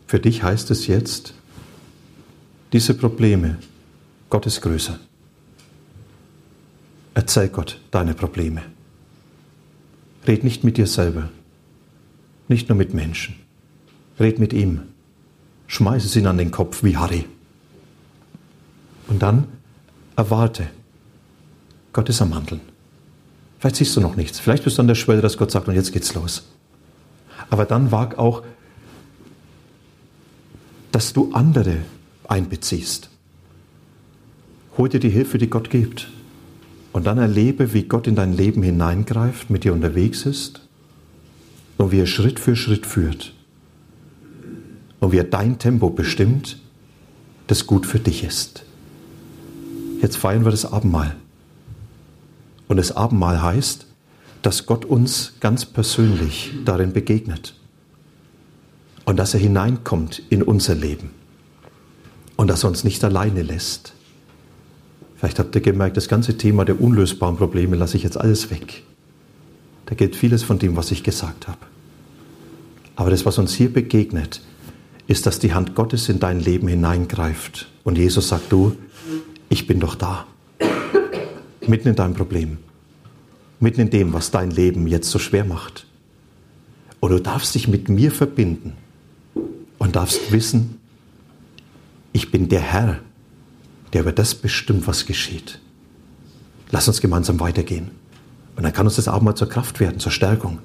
Für 0.06 0.20
dich 0.20 0.44
heißt 0.44 0.70
es 0.70 0.86
jetzt, 0.86 1.34
diese 2.72 2.94
Probleme, 2.94 3.58
Gott 4.30 4.46
ist 4.46 4.62
größer. 4.62 5.00
Erzähl 7.16 7.50
Gott 7.50 7.82
deine 7.90 8.14
Probleme. 8.14 8.62
Red 10.28 10.44
nicht 10.44 10.64
mit 10.64 10.78
dir 10.78 10.86
selber. 10.86 11.30
nicht 12.48 12.70
nur 12.70 12.78
mit 12.78 12.94
Menschen. 12.94 13.34
Red 14.20 14.38
mit 14.38 14.54
ihm. 14.54 14.82
Schmeiß 15.66 16.06
es 16.06 16.16
ihn 16.16 16.28
an 16.28 16.38
den 16.38 16.52
Kopf 16.52 16.84
wie 16.84 16.98
Harry. 16.98 17.26
Und 19.08 19.24
dann 19.24 19.48
erwarte. 20.16 20.70
Gott 21.94 22.10
ist 22.10 22.22
am 22.22 22.36
Handeln. 22.36 22.62
Vielleicht 23.60 23.76
siehst 23.76 23.96
du 23.96 24.02
noch 24.02 24.16
nichts. 24.16 24.40
Vielleicht 24.40 24.64
bist 24.64 24.78
du 24.78 24.82
an 24.82 24.88
der 24.88 24.96
Schwelle, 24.96 25.22
dass 25.22 25.38
Gott 25.38 25.52
sagt, 25.52 25.68
und 25.68 25.76
jetzt 25.76 25.92
geht's 25.92 26.16
los. 26.16 26.48
Aber 27.50 27.66
dann 27.66 27.92
wag 27.92 28.18
auch, 28.18 28.44
dass 30.92 31.14
du 31.14 31.32
andere 31.34 31.78
einbeziehst. 32.28 33.10
Hol 34.78 34.88
dir 34.88 35.00
die 35.00 35.10
Hilfe, 35.10 35.38
die 35.38 35.50
Gott 35.50 35.70
gibt. 35.70 36.10
Und 36.94 37.06
dann 37.06 37.18
erlebe, 37.18 37.74
wie 37.74 37.84
Gott 37.84 38.08
in 38.08 38.16
dein 38.16 38.34
Leben 38.34 38.64
hineingreift, 38.64 39.50
mit 39.50 39.64
dir 39.64 39.74
unterwegs 39.74 40.26
ist 40.26 40.62
und 41.78 41.92
wie 41.92 42.00
er 42.00 42.08
Schritt 42.08 42.40
für 42.40 42.56
Schritt 42.56 42.86
führt. 42.86 43.34
Und 45.00 45.12
wie 45.12 45.18
er 45.18 45.24
dein 45.26 45.60
Tempo 45.60 45.90
bestimmt, 45.90 46.60
das 47.48 47.68
gut 47.68 47.86
für 47.86 48.00
dich 48.00 48.24
ist. 48.24 48.64
Jetzt 50.02 50.18
feiern 50.18 50.46
wir 50.46 50.52
das 50.52 50.66
Abendmahl. 50.66 51.16
Und 52.70 52.78
das 52.78 52.94
Abendmahl 52.94 53.42
heißt, 53.42 53.88
dass 54.42 54.66
Gott 54.66 54.86
uns 54.86 55.34
ganz 55.42 55.66
persönlich 55.66 56.54
darin 56.64 56.94
begegnet. 56.94 57.56
Und 59.04 59.18
dass 59.18 59.34
er 59.34 59.40
hineinkommt 59.40 60.22
in 60.30 60.44
unser 60.44 60.76
Leben. 60.76 61.10
Und 62.38 62.48
dass 62.48 62.64
er 62.64 62.70
uns 62.70 62.86
nicht 62.86 63.04
alleine 63.04 63.42
lässt. 63.42 63.94
Vielleicht 65.18 65.40
habt 65.40 65.54
ihr 65.56 65.62
gemerkt, 65.62 65.98
das 65.98 66.08
ganze 66.08 66.38
Thema 66.38 66.64
der 66.64 66.80
unlösbaren 66.80 67.36
Probleme 67.36 67.76
lasse 67.76 67.98
ich 67.98 68.04
jetzt 68.04 68.18
alles 68.18 68.52
weg. 68.52 68.84
Da 69.88 69.96
gilt 69.96 70.16
vieles 70.16 70.44
von 70.44 70.60
dem, 70.60 70.78
was 70.78 70.92
ich 70.92 71.04
gesagt 71.04 71.48
habe. 71.48 71.58
Aber 72.96 73.10
das, 73.10 73.26
was 73.26 73.40
uns 73.40 73.54
hier 73.54 73.74
begegnet, 73.74 74.42
ist, 75.08 75.26
dass 75.26 75.40
die 75.40 75.54
Hand 75.54 75.74
Gottes 75.74 76.08
in 76.08 76.20
dein 76.20 76.40
Leben 76.40 76.68
hineingreift. 76.68 77.68
Und 77.84 77.98
Jesus 77.98 78.30
sagt, 78.30 78.52
du, 78.52 78.76
ich 79.50 79.66
bin 79.66 79.80
doch 79.80 79.96
da. 79.96 80.28
Mitten 81.70 81.88
in 81.88 81.96
deinem 81.96 82.16
Problem. 82.16 82.58
Mitten 83.60 83.82
in 83.82 83.90
dem, 83.92 84.12
was 84.12 84.32
dein 84.32 84.50
Leben 84.50 84.88
jetzt 84.88 85.12
so 85.12 85.20
schwer 85.20 85.46
macht. 85.46 85.86
Und 87.00 87.12
du 87.12 87.20
darfst 87.20 87.54
dich 87.54 87.68
mit 87.68 87.90
mir 87.90 88.12
verbinden 88.12 88.74
und 89.78 89.96
darfst 89.96 90.32
wissen, 90.32 90.80
ich 92.12 92.32
bin 92.32 92.50
der 92.50 92.62
Herr, 92.62 93.00
der 93.94 94.02
über 94.02 94.12
das 94.12 94.34
bestimmt, 94.34 94.88
was 94.88 95.06
geschieht. 95.06 95.60
Lass 96.72 96.88
uns 96.88 97.02
gemeinsam 97.02 97.40
weitergehen. 97.40 97.92
Und 98.56 98.64
dann 98.64 98.74
kann 98.74 98.88
uns 98.88 98.96
das 98.96 99.08
Abendmahl 99.08 99.36
zur 99.36 99.50
Kraft 99.50 99.80
werden, 99.80 100.00
zur 100.00 100.12
Stärkung. 100.12 100.58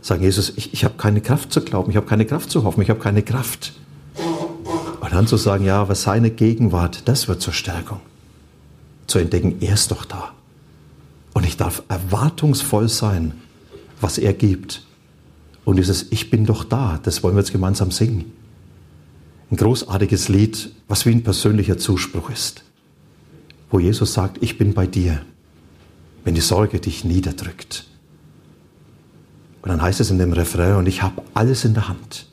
Sagen, 0.00 0.24
Jesus, 0.24 0.52
ich, 0.56 0.72
ich 0.74 0.84
habe 0.84 0.94
keine 0.96 1.20
Kraft 1.20 1.52
zu 1.52 1.60
glauben, 1.62 1.90
ich 1.90 1.96
habe 1.96 2.06
keine 2.06 2.26
Kraft 2.26 2.50
zu 2.50 2.64
hoffen, 2.64 2.82
ich 2.82 2.90
habe 2.90 3.00
keine 3.00 3.22
Kraft. 3.22 3.72
Und 5.00 5.12
dann 5.12 5.28
zu 5.28 5.36
sagen, 5.36 5.64
ja, 5.64 5.80
aber 5.80 5.94
seine 5.94 6.30
Gegenwart, 6.30 7.08
das 7.08 7.28
wird 7.28 7.40
zur 7.40 7.52
Stärkung. 7.52 8.00
Zu 9.06 9.18
entdecken, 9.18 9.56
er 9.60 9.74
ist 9.74 9.90
doch 9.90 10.04
da. 10.04 10.32
Und 11.32 11.44
ich 11.44 11.56
darf 11.56 11.82
erwartungsvoll 11.88 12.88
sein, 12.88 13.34
was 14.00 14.18
er 14.18 14.32
gibt. 14.32 14.84
Und 15.64 15.76
dieses 15.76 16.10
Ich 16.10 16.30
bin 16.30 16.46
doch 16.46 16.64
da, 16.64 17.00
das 17.02 17.22
wollen 17.22 17.34
wir 17.36 17.40
jetzt 17.40 17.52
gemeinsam 17.52 17.90
singen. 17.90 18.32
Ein 19.50 19.56
großartiges 19.56 20.28
Lied, 20.28 20.72
was 20.88 21.06
wie 21.06 21.10
ein 21.10 21.22
persönlicher 21.22 21.78
Zuspruch 21.78 22.30
ist. 22.30 22.64
Wo 23.70 23.78
Jesus 23.78 24.14
sagt, 24.14 24.42
ich 24.42 24.58
bin 24.58 24.74
bei 24.74 24.86
dir, 24.86 25.22
wenn 26.24 26.34
die 26.34 26.40
Sorge 26.40 26.80
dich 26.80 27.04
niederdrückt. 27.04 27.86
Und 29.62 29.70
dann 29.70 29.82
heißt 29.82 30.00
es 30.00 30.10
in 30.10 30.18
dem 30.18 30.32
Refrain, 30.32 30.76
und 30.76 30.86
ich 30.86 31.02
habe 31.02 31.22
alles 31.34 31.64
in 31.64 31.74
der 31.74 31.88
Hand 31.88 32.26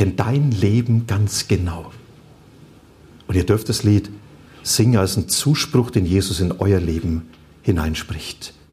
kennt 0.00 0.18
dein 0.18 0.50
Leben 0.50 1.06
ganz 1.06 1.46
genau. 1.46 1.90
Und 3.26 3.34
ihr 3.34 3.44
dürft 3.44 3.68
das 3.68 3.82
Lied 3.82 4.08
singen 4.62 4.98
als 4.98 5.16
einen 5.16 5.28
Zuspruch, 5.28 5.90
den 5.90 6.06
Jesus 6.06 6.40
in 6.40 6.52
euer 6.52 6.80
Leben 6.80 7.28
hineinspricht. 7.62 8.54